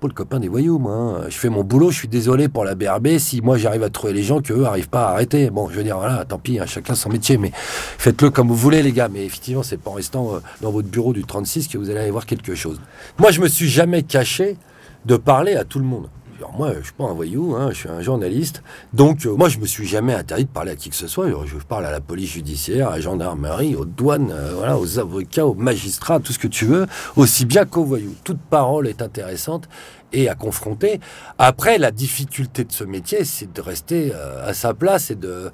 Pas 0.00 0.08
le 0.08 0.14
copain 0.14 0.40
des 0.40 0.48
voyous, 0.48 0.78
moi. 0.78 0.94
hein. 0.94 1.24
Je 1.28 1.36
fais 1.36 1.50
mon 1.50 1.62
boulot, 1.62 1.90
je 1.90 1.98
suis 1.98 2.08
désolé 2.08 2.48
pour 2.48 2.64
la 2.64 2.74
BRB 2.74 3.18
si 3.18 3.42
moi 3.42 3.58
j'arrive 3.58 3.82
à 3.82 3.90
trouver 3.90 4.14
les 4.14 4.22
gens 4.22 4.40
qu'eux 4.40 4.62
n'arrivent 4.62 4.88
pas 4.88 5.08
à 5.08 5.12
arrêter. 5.12 5.50
Bon, 5.50 5.68
je 5.68 5.74
veux 5.74 5.84
dire, 5.84 5.98
voilà, 5.98 6.24
tant 6.24 6.38
pis, 6.38 6.58
hein, 6.58 6.64
chacun 6.64 6.94
son 6.94 7.10
métier, 7.10 7.36
mais 7.36 7.52
faites-le 7.54 8.30
comme 8.30 8.48
vous 8.48 8.56
voulez, 8.56 8.82
les 8.82 8.92
gars. 8.92 9.08
Mais 9.12 9.22
effectivement, 9.26 9.62
c'est 9.62 9.76
pas 9.76 9.90
en 9.90 9.94
restant 9.94 10.36
euh, 10.36 10.38
dans 10.62 10.70
votre 10.70 10.88
bureau 10.88 11.12
du 11.12 11.22
36 11.22 11.68
que 11.68 11.76
vous 11.76 11.90
allez 11.90 12.00
aller 12.00 12.10
voir 12.10 12.24
quelque 12.24 12.54
chose. 12.54 12.80
Moi, 13.18 13.32
je 13.32 13.42
me 13.42 13.48
suis 13.48 13.68
jamais 13.68 14.02
caché 14.02 14.56
de 15.04 15.18
parler 15.18 15.56
à 15.56 15.64
tout 15.64 15.78
le 15.78 15.84
monde. 15.84 16.08
Alors 16.38 16.52
moi, 16.54 16.72
je 16.78 16.84
suis 16.84 16.92
pas 16.92 17.04
un 17.04 17.14
voyou, 17.14 17.56
hein, 17.56 17.70
je 17.70 17.76
suis 17.76 17.88
un 17.88 18.02
journaliste. 18.02 18.62
Donc, 18.92 19.24
euh, 19.24 19.34
moi, 19.34 19.48
je 19.48 19.58
me 19.58 19.64
suis 19.64 19.86
jamais 19.86 20.12
interdit 20.12 20.44
de 20.44 20.50
parler 20.50 20.72
à 20.72 20.76
qui 20.76 20.90
que 20.90 20.96
ce 20.96 21.06
soit. 21.06 21.28
Je 21.30 21.56
parle 21.66 21.86
à 21.86 21.90
la 21.90 22.00
police 22.00 22.32
judiciaire, 22.32 22.88
à 22.88 22.96
la 22.96 23.00
gendarmerie, 23.00 23.74
aux 23.74 23.86
douanes, 23.86 24.30
euh, 24.32 24.52
voilà, 24.54 24.78
aux 24.78 24.98
avocats, 24.98 25.46
aux 25.46 25.54
magistrats, 25.54 26.20
tout 26.20 26.34
ce 26.34 26.38
que 26.38 26.48
tu 26.48 26.66
veux, 26.66 26.86
aussi 27.16 27.46
bien 27.46 27.64
qu'aux 27.64 27.84
voyous. 27.84 28.14
Toute 28.22 28.38
parole 28.38 28.86
est 28.86 29.00
intéressante 29.00 29.66
et 30.12 30.28
à 30.28 30.34
confronter. 30.34 31.00
Après, 31.38 31.78
la 31.78 31.90
difficulté 31.90 32.64
de 32.64 32.72
ce 32.72 32.84
métier, 32.84 33.24
c'est 33.24 33.50
de 33.50 33.60
rester 33.62 34.12
euh, 34.14 34.46
à 34.46 34.52
sa 34.52 34.74
place 34.74 35.10
et 35.10 35.16
de. 35.16 35.50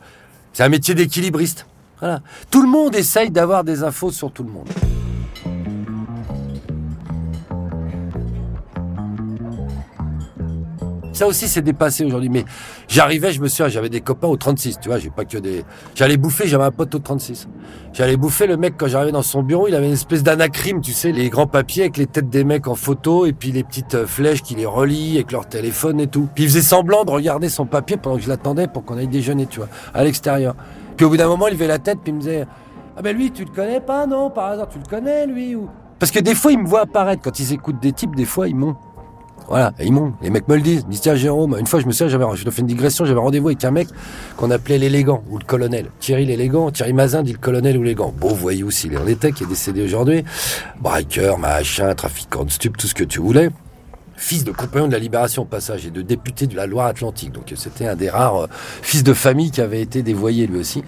C'est 0.52 0.64
un 0.64 0.68
métier 0.68 0.94
d'équilibriste. 0.94 1.66
Voilà. 2.00 2.20
Tout 2.50 2.62
le 2.62 2.68
monde 2.68 2.96
essaye 2.96 3.30
d'avoir 3.30 3.62
des 3.62 3.84
infos 3.84 4.10
sur 4.10 4.32
tout 4.32 4.42
le 4.42 4.50
monde. 4.50 4.68
Ça 11.12 11.26
aussi, 11.26 11.48
c'est 11.48 11.62
dépassé 11.62 12.04
aujourd'hui. 12.04 12.28
Mais 12.28 12.44
j'arrivais, 12.88 13.32
je 13.32 13.40
me 13.40 13.48
souviens, 13.48 13.68
j'avais 13.68 13.88
des 13.88 14.00
copains 14.00 14.28
au 14.28 14.36
36, 14.36 14.78
tu 14.80 14.88
vois, 14.88 14.98
j'ai 14.98 15.10
pas 15.10 15.24
que 15.24 15.38
des. 15.38 15.64
J'allais 15.94 16.16
bouffer, 16.16 16.46
j'avais 16.46 16.64
un 16.64 16.70
pote 16.70 16.94
au 16.94 16.98
36. 16.98 17.48
J'allais 17.92 18.16
bouffer, 18.16 18.46
le 18.46 18.56
mec, 18.56 18.74
quand 18.78 18.88
j'arrivais 18.88 19.12
dans 19.12 19.22
son 19.22 19.42
bureau, 19.42 19.68
il 19.68 19.74
avait 19.74 19.86
une 19.86 19.92
espèce 19.92 20.22
d'anacrime, 20.22 20.80
tu 20.80 20.92
sais, 20.92 21.12
les 21.12 21.28
grands 21.28 21.46
papiers 21.46 21.82
avec 21.82 21.96
les 21.98 22.06
têtes 22.06 22.30
des 22.30 22.44
mecs 22.44 22.66
en 22.66 22.74
photo 22.74 23.26
et 23.26 23.32
puis 23.32 23.52
les 23.52 23.64
petites 23.64 23.94
euh, 23.94 24.06
flèches 24.06 24.42
qui 24.42 24.54
les 24.54 24.66
relient 24.66 25.16
avec 25.16 25.32
leur 25.32 25.46
téléphone 25.46 26.00
et 26.00 26.06
tout. 26.06 26.28
Puis 26.34 26.44
il 26.44 26.48
faisait 26.48 26.62
semblant 26.62 27.04
de 27.04 27.10
regarder 27.10 27.48
son 27.48 27.66
papier 27.66 27.96
pendant 27.96 28.16
que 28.16 28.22
je 28.22 28.28
l'attendais 28.28 28.66
pour 28.66 28.84
qu'on 28.84 28.96
aille 28.96 29.08
déjeuner, 29.08 29.46
tu 29.46 29.58
vois, 29.58 29.68
à 29.92 30.04
l'extérieur. 30.04 30.54
Puis 30.96 31.04
au 31.04 31.10
bout 31.10 31.16
d'un 31.16 31.28
moment, 31.28 31.48
il 31.48 31.54
levait 31.54 31.66
la 31.66 31.78
tête, 31.78 31.98
puis 32.02 32.12
il 32.12 32.14
me 32.14 32.20
disait 32.20 32.46
Ah 32.96 33.02
ben 33.02 33.16
lui, 33.16 33.30
tu 33.30 33.44
le 33.44 33.50
connais 33.50 33.80
pas, 33.80 34.06
non 34.06 34.30
Par 34.30 34.46
hasard, 34.46 34.68
tu 34.68 34.78
le 34.78 34.84
connais, 34.84 35.26
lui 35.26 35.54
ou... 35.54 35.68
Parce 35.98 36.10
que 36.10 36.18
des 36.18 36.34
fois, 36.34 36.50
ils 36.50 36.58
me 36.58 36.66
voient 36.66 36.80
apparaître. 36.80 37.22
Quand 37.22 37.38
ils 37.38 37.52
écoutent 37.52 37.80
des 37.80 37.92
types, 37.92 38.16
des 38.16 38.24
fois, 38.24 38.48
ils 38.48 38.56
m'ont. 38.56 38.74
Voilà, 39.52 39.74
et 39.78 39.84
ils 39.84 39.92
m'ont. 39.92 40.14
Les 40.22 40.30
mecs 40.30 40.48
me 40.48 40.56
le 40.56 40.62
disent. 40.62 40.80
Ils 40.86 40.92
disent, 40.92 41.02
tiens, 41.02 41.14
Jérôme, 41.14 41.58
une 41.60 41.66
fois, 41.66 41.78
je 41.78 41.84
me 41.84 41.92
souviens, 41.92 42.08
j'avais, 42.08 42.24
je 42.36 42.48
fais 42.48 42.62
une 42.62 42.66
digression, 42.66 43.04
j'avais 43.04 43.20
rendez-vous 43.20 43.48
avec 43.48 43.62
un 43.64 43.70
mec 43.70 43.86
qu'on 44.38 44.50
appelait 44.50 44.78
l'élégant, 44.78 45.22
ou 45.28 45.36
le 45.36 45.44
colonel. 45.44 45.90
Thierry 46.00 46.24
l'élégant, 46.24 46.70
Thierry 46.70 46.94
Mazin 46.94 47.22
dit 47.22 47.32
le 47.32 47.38
colonel 47.38 47.76
ou 47.76 47.82
l'élégant. 47.82 48.14
Beau 48.18 48.30
voyou 48.30 48.70
s'il 48.70 48.96
en 48.96 49.06
était, 49.06 49.30
qui 49.32 49.44
est 49.44 49.46
décédé 49.46 49.82
aujourd'hui. 49.82 50.24
Braqueur, 50.80 51.36
machin, 51.36 51.94
trafiquant 51.94 52.44
de 52.44 52.50
stupes, 52.50 52.78
tout 52.78 52.86
ce 52.86 52.94
que 52.94 53.04
tu 53.04 53.20
voulais. 53.20 53.50
Fils 54.22 54.44
de 54.44 54.52
compagnon 54.52 54.86
de 54.86 54.92
la 54.92 55.00
Libération 55.00 55.42
au 55.42 55.46
passage 55.46 55.84
et 55.84 55.90
de 55.90 56.00
député 56.00 56.46
de 56.46 56.54
la 56.54 56.66
Loire-Atlantique. 56.66 57.32
Donc 57.32 57.52
c'était 57.56 57.88
un 57.88 57.96
des 57.96 58.08
rares 58.08 58.44
euh, 58.44 58.46
fils 58.80 59.02
de 59.02 59.12
famille 59.14 59.50
qui 59.50 59.60
avait 59.60 59.82
été 59.82 60.04
dévoyé 60.04 60.46
lui 60.46 60.60
aussi. 60.60 60.84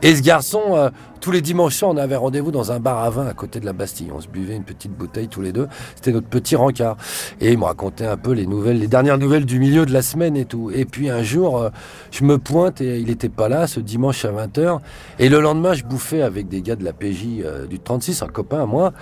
Et 0.00 0.16
ce 0.16 0.22
garçon, 0.22 0.62
euh, 0.70 0.88
tous 1.20 1.30
les 1.30 1.42
dimanches 1.42 1.82
on 1.82 1.98
avait 1.98 2.16
rendez-vous 2.16 2.50
dans 2.50 2.72
un 2.72 2.80
bar 2.80 3.04
à 3.04 3.10
vin 3.10 3.26
à 3.26 3.34
côté 3.34 3.60
de 3.60 3.66
la 3.66 3.74
Bastille. 3.74 4.10
On 4.14 4.22
se 4.22 4.28
buvait 4.28 4.56
une 4.56 4.64
petite 4.64 4.92
bouteille 4.92 5.28
tous 5.28 5.42
les 5.42 5.52
deux. 5.52 5.68
C'était 5.96 6.12
notre 6.12 6.28
petit 6.28 6.56
rencard. 6.56 6.96
Et 7.42 7.52
il 7.52 7.58
me 7.58 7.64
racontait 7.64 8.06
un 8.06 8.16
peu 8.16 8.32
les 8.32 8.46
nouvelles, 8.46 8.78
les 8.78 8.88
dernières 8.88 9.18
nouvelles 9.18 9.44
du 9.44 9.58
milieu 9.58 9.84
de 9.84 9.92
la 9.92 10.00
semaine 10.00 10.34
et 10.34 10.46
tout. 10.46 10.70
Et 10.70 10.86
puis 10.86 11.10
un 11.10 11.22
jour, 11.22 11.58
euh, 11.58 11.68
je 12.10 12.24
me 12.24 12.38
pointe 12.38 12.80
et 12.80 13.00
il 13.00 13.10
était 13.10 13.28
pas 13.28 13.50
là 13.50 13.66
ce 13.66 13.80
dimanche 13.80 14.24
à 14.24 14.32
20h. 14.32 14.78
Et 15.18 15.28
le 15.28 15.40
lendemain, 15.40 15.74
je 15.74 15.84
bouffais 15.84 16.22
avec 16.22 16.48
des 16.48 16.62
gars 16.62 16.76
de 16.76 16.84
la 16.84 16.94
PJ 16.94 17.44
du 17.68 17.78
36, 17.80 18.22
un 18.22 18.28
copain 18.28 18.62
à 18.62 18.66
moi. 18.66 18.94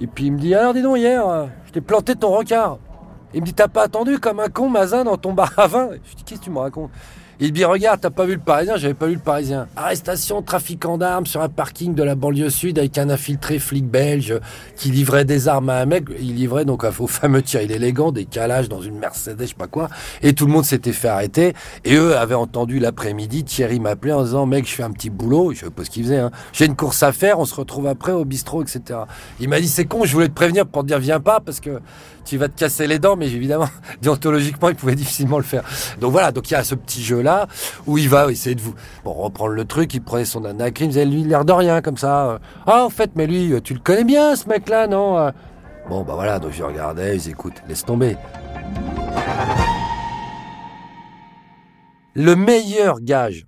Et 0.00 0.08
puis 0.08 0.26
il 0.26 0.32
me 0.32 0.38
dit, 0.38 0.54
alors 0.56 0.74
dis 0.74 0.82
donc 0.82 0.98
hier, 0.98 1.48
je 1.66 1.72
t'ai 1.72 1.80
planté 1.80 2.16
ton 2.16 2.30
rencard. 2.30 2.78
Il 3.34 3.40
me 3.40 3.46
dit, 3.46 3.54
t'as 3.54 3.68
pas 3.68 3.82
attendu 3.82 4.18
comme 4.18 4.40
un 4.40 4.48
con, 4.48 4.68
Mazin, 4.70 5.04
dans 5.04 5.16
ton 5.16 5.32
bar 5.32 5.52
à 5.58 5.66
vin? 5.66 5.90
Je 6.04 6.16
dis, 6.16 6.24
qu'est-ce 6.24 6.40
que 6.40 6.44
tu 6.46 6.50
me 6.50 6.58
racontes? 6.58 6.90
Il 7.40 7.52
dit 7.52 7.64
regarde, 7.64 8.00
t'as 8.00 8.10
pas 8.10 8.24
vu 8.24 8.34
le 8.34 8.40
Parisien? 8.40 8.76
J'avais 8.76 8.94
pas 8.94 9.06
vu 9.06 9.14
le 9.14 9.20
Parisien. 9.20 9.68
Arrestation, 9.76 10.42
trafiquant 10.42 10.98
d'armes 10.98 11.24
sur 11.24 11.40
un 11.40 11.48
parking 11.48 11.94
de 11.94 12.02
la 12.02 12.16
banlieue 12.16 12.50
sud 12.50 12.80
avec 12.80 12.98
un 12.98 13.10
infiltré 13.10 13.60
flic 13.60 13.86
belge 13.86 14.34
qui 14.74 14.90
livrait 14.90 15.24
des 15.24 15.46
armes 15.46 15.68
à 15.68 15.76
un 15.76 15.86
mec. 15.86 16.06
Il 16.20 16.34
livrait 16.34 16.64
donc 16.64 16.82
au 16.82 17.06
fameux 17.06 17.42
tir 17.42 17.60
élégant 17.60 18.10
des 18.10 18.24
calages 18.24 18.68
dans 18.68 18.82
une 18.82 18.98
Mercedes, 18.98 19.40
je 19.40 19.46
sais 19.46 19.54
pas 19.54 19.68
quoi. 19.68 19.88
Et 20.20 20.32
tout 20.32 20.46
le 20.46 20.52
monde 20.52 20.64
s'était 20.64 20.92
fait 20.92 21.06
arrêter. 21.06 21.54
Et 21.84 21.94
eux 21.94 22.16
avaient 22.16 22.34
entendu 22.34 22.80
l'après-midi. 22.80 23.44
Thierry 23.44 23.78
m'appelait 23.78 24.12
en 24.12 24.24
disant 24.24 24.44
mec, 24.44 24.68
je 24.68 24.74
fais 24.74 24.82
un 24.82 24.90
petit 24.90 25.10
boulot. 25.10 25.52
Je 25.52 25.60
sais 25.60 25.70
pas 25.70 25.84
ce 25.84 25.90
qu'il 25.90 26.02
faisait. 26.02 26.18
Hein. 26.18 26.32
J'ai 26.52 26.66
une 26.66 26.74
course 26.74 27.04
à 27.04 27.12
faire. 27.12 27.38
On 27.38 27.44
se 27.44 27.54
retrouve 27.54 27.86
après 27.86 28.10
au 28.10 28.24
bistrot, 28.24 28.62
etc. 28.62 29.00
Il 29.38 29.48
m'a 29.48 29.60
dit 29.60 29.68
c'est 29.68 29.84
con. 29.84 30.04
Je 30.04 30.12
voulais 30.12 30.28
te 30.28 30.34
prévenir 30.34 30.66
pour 30.66 30.82
te 30.82 30.88
dire 30.88 30.98
viens 30.98 31.20
pas 31.20 31.38
parce 31.38 31.60
que 31.60 31.78
tu 32.24 32.36
vas 32.36 32.48
te 32.48 32.58
casser 32.58 32.86
les 32.86 32.98
dents, 32.98 33.16
mais 33.16 33.26
évidemment, 33.26 33.70
déontologiquement, 34.02 34.68
il 34.68 34.74
pouvait 34.74 34.94
difficilement 34.94 35.38
le 35.38 35.44
faire. 35.44 35.62
Donc 36.00 36.12
voilà, 36.12 36.30
donc 36.30 36.50
il 36.50 36.54
y 36.54 36.56
a 36.56 36.64
ce 36.64 36.74
petit 36.74 37.02
jeu-là 37.02 37.27
où 37.86 37.98
il 37.98 38.08
va 38.08 38.30
essayer 38.30 38.54
de 38.54 38.60
vous 38.60 38.74
bon, 39.04 39.12
reprendre 39.12 39.52
le 39.52 39.64
truc, 39.64 39.94
il 39.94 40.02
prenait 40.02 40.24
son 40.24 40.44
anacrim, 40.44 40.88
faisait 40.88 41.04
lui 41.04 41.24
l'air 41.24 41.44
de 41.44 41.52
rien 41.52 41.80
comme 41.82 41.96
ça. 41.96 42.38
Ah, 42.66 42.84
en 42.84 42.90
fait, 42.90 43.10
mais 43.14 43.26
lui, 43.26 43.52
tu 43.62 43.74
le 43.74 43.80
connais 43.80 44.04
bien, 44.04 44.36
ce 44.36 44.48
mec-là, 44.48 44.86
non 44.86 45.32
Bon, 45.88 46.02
bah 46.02 46.14
voilà, 46.14 46.38
donc 46.38 46.52
je 46.52 46.62
regardais, 46.62 47.16
ils 47.16 47.30
écoutent, 47.30 47.62
laisse 47.66 47.84
tomber. 47.84 48.16
Le 52.14 52.36
meilleur 52.36 53.00
gage 53.00 53.46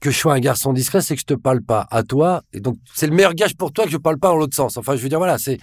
que 0.00 0.10
je 0.10 0.18
sois 0.18 0.34
un 0.34 0.40
garçon 0.40 0.72
discret, 0.72 1.00
c'est 1.00 1.14
que 1.14 1.20
je 1.20 1.26
te 1.26 1.34
parle 1.34 1.62
pas 1.62 1.86
à 1.90 2.02
toi. 2.02 2.42
Et 2.52 2.60
donc, 2.60 2.76
c'est 2.94 3.06
le 3.06 3.14
meilleur 3.14 3.34
gage 3.34 3.56
pour 3.56 3.72
toi 3.72 3.84
que 3.84 3.90
je 3.90 3.96
parle 3.96 4.18
pas 4.18 4.30
en 4.30 4.36
l'autre 4.36 4.54
sens. 4.54 4.76
Enfin, 4.76 4.96
je 4.96 5.02
veux 5.02 5.08
dire, 5.08 5.18
voilà, 5.18 5.38
c'est, 5.38 5.58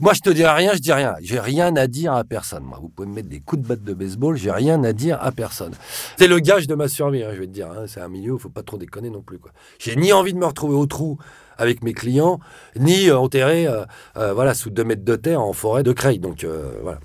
moi, 0.00 0.12
je 0.12 0.20
te 0.20 0.30
dis 0.30 0.44
rien, 0.44 0.72
je 0.74 0.80
dis 0.80 0.92
rien. 0.92 1.14
J'ai 1.20 1.38
rien 1.38 1.74
à 1.76 1.86
dire 1.86 2.14
à 2.14 2.24
personne. 2.24 2.64
Moi, 2.64 2.78
vous 2.82 2.88
pouvez 2.88 3.06
me 3.06 3.14
mettre 3.14 3.28
des 3.28 3.38
coups 3.38 3.62
de 3.62 3.68
batte 3.68 3.84
de 3.84 3.94
baseball, 3.94 4.36
j'ai 4.36 4.50
rien 4.50 4.82
à 4.82 4.92
dire 4.92 5.18
à 5.22 5.30
personne. 5.30 5.72
C'est 6.18 6.26
le 6.26 6.40
gage 6.40 6.66
de 6.66 6.74
ma 6.74 6.88
survie, 6.88 7.22
hein, 7.22 7.30
je 7.32 7.40
vais 7.40 7.46
te 7.46 7.52
dire. 7.52 7.70
Hein. 7.70 7.84
C'est 7.86 8.00
un 8.00 8.08
milieu, 8.08 8.34
il 8.34 8.40
faut 8.40 8.48
pas 8.48 8.64
trop 8.64 8.76
déconner 8.76 9.08
non 9.08 9.22
plus. 9.22 9.38
J'ai 9.78 9.94
ni 9.94 10.12
envie 10.12 10.32
de 10.32 10.38
me 10.38 10.46
retrouver 10.46 10.74
au 10.74 10.86
trou 10.86 11.18
avec 11.58 11.84
mes 11.84 11.92
clients, 11.92 12.40
ni 12.74 13.08
euh, 13.08 13.16
enterré, 13.16 13.68
euh, 13.68 13.84
euh, 14.16 14.32
voilà, 14.34 14.54
sous 14.54 14.70
deux 14.70 14.82
mètres 14.82 15.04
de 15.04 15.14
terre 15.14 15.40
en 15.40 15.52
forêt 15.52 15.84
de 15.84 15.92
Creil. 15.92 16.18
Donc 16.18 16.44
voilà. 16.82 16.98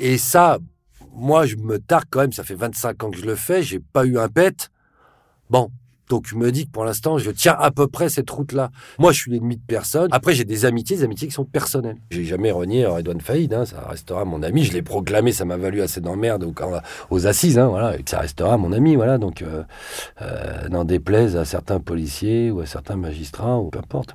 Et 0.00 0.18
ça, 0.18 0.58
moi, 1.14 1.46
je 1.46 1.54
me 1.54 1.78
targue 1.78 2.08
quand 2.10 2.20
même. 2.20 2.32
Ça 2.32 2.42
fait 2.42 2.56
25 2.56 3.04
ans 3.04 3.10
que 3.10 3.18
je 3.18 3.24
le 3.24 3.36
fais. 3.36 3.62
J'ai 3.62 3.78
pas 3.78 4.04
eu 4.04 4.18
un 4.18 4.28
pet. 4.28 4.70
Bon, 5.48 5.70
donc 6.08 6.26
je 6.26 6.36
me 6.36 6.52
dis 6.52 6.66
que 6.66 6.70
pour 6.70 6.84
l'instant, 6.84 7.18
je 7.18 7.30
tiens 7.30 7.56
à 7.58 7.70
peu 7.70 7.86
près 7.86 8.08
cette 8.08 8.30
route-là. 8.30 8.70
Moi, 8.98 9.12
je 9.12 9.20
suis 9.20 9.30
l'ennemi 9.30 9.56
de 9.56 9.62
personne. 9.66 10.08
Après, 10.12 10.34
j'ai 10.34 10.44
des 10.44 10.64
amitiés, 10.64 10.96
des 10.96 11.04
amitiés 11.04 11.28
qui 11.28 11.34
sont 11.34 11.44
personnelles. 11.44 11.98
J'ai 12.10 12.24
jamais 12.24 12.50
renié 12.50 12.86
Redouane 12.86 13.20
Faïd, 13.20 13.52
hein, 13.54 13.64
ça 13.64 13.86
restera 13.88 14.24
mon 14.24 14.42
ami. 14.42 14.64
Je 14.64 14.72
l'ai 14.72 14.82
proclamé, 14.82 15.32
ça 15.32 15.44
m'a 15.44 15.56
valu 15.56 15.82
assez 15.82 16.00
d'emmerde 16.00 16.46
aux 17.10 17.26
assises, 17.26 17.58
hein, 17.58 17.66
voilà, 17.68 17.96
et 17.96 18.02
ça 18.06 18.20
restera 18.20 18.56
mon 18.56 18.72
ami, 18.72 18.96
voilà. 18.96 19.18
Donc, 19.18 19.42
euh, 19.42 19.62
euh, 20.22 20.68
n'en 20.68 20.84
déplaise 20.84 21.36
à 21.36 21.44
certains 21.44 21.80
policiers 21.80 22.50
ou 22.50 22.60
à 22.60 22.66
certains 22.66 22.96
magistrats 22.96 23.58
ou 23.58 23.70
peu 23.70 23.78
importe. 23.78 24.14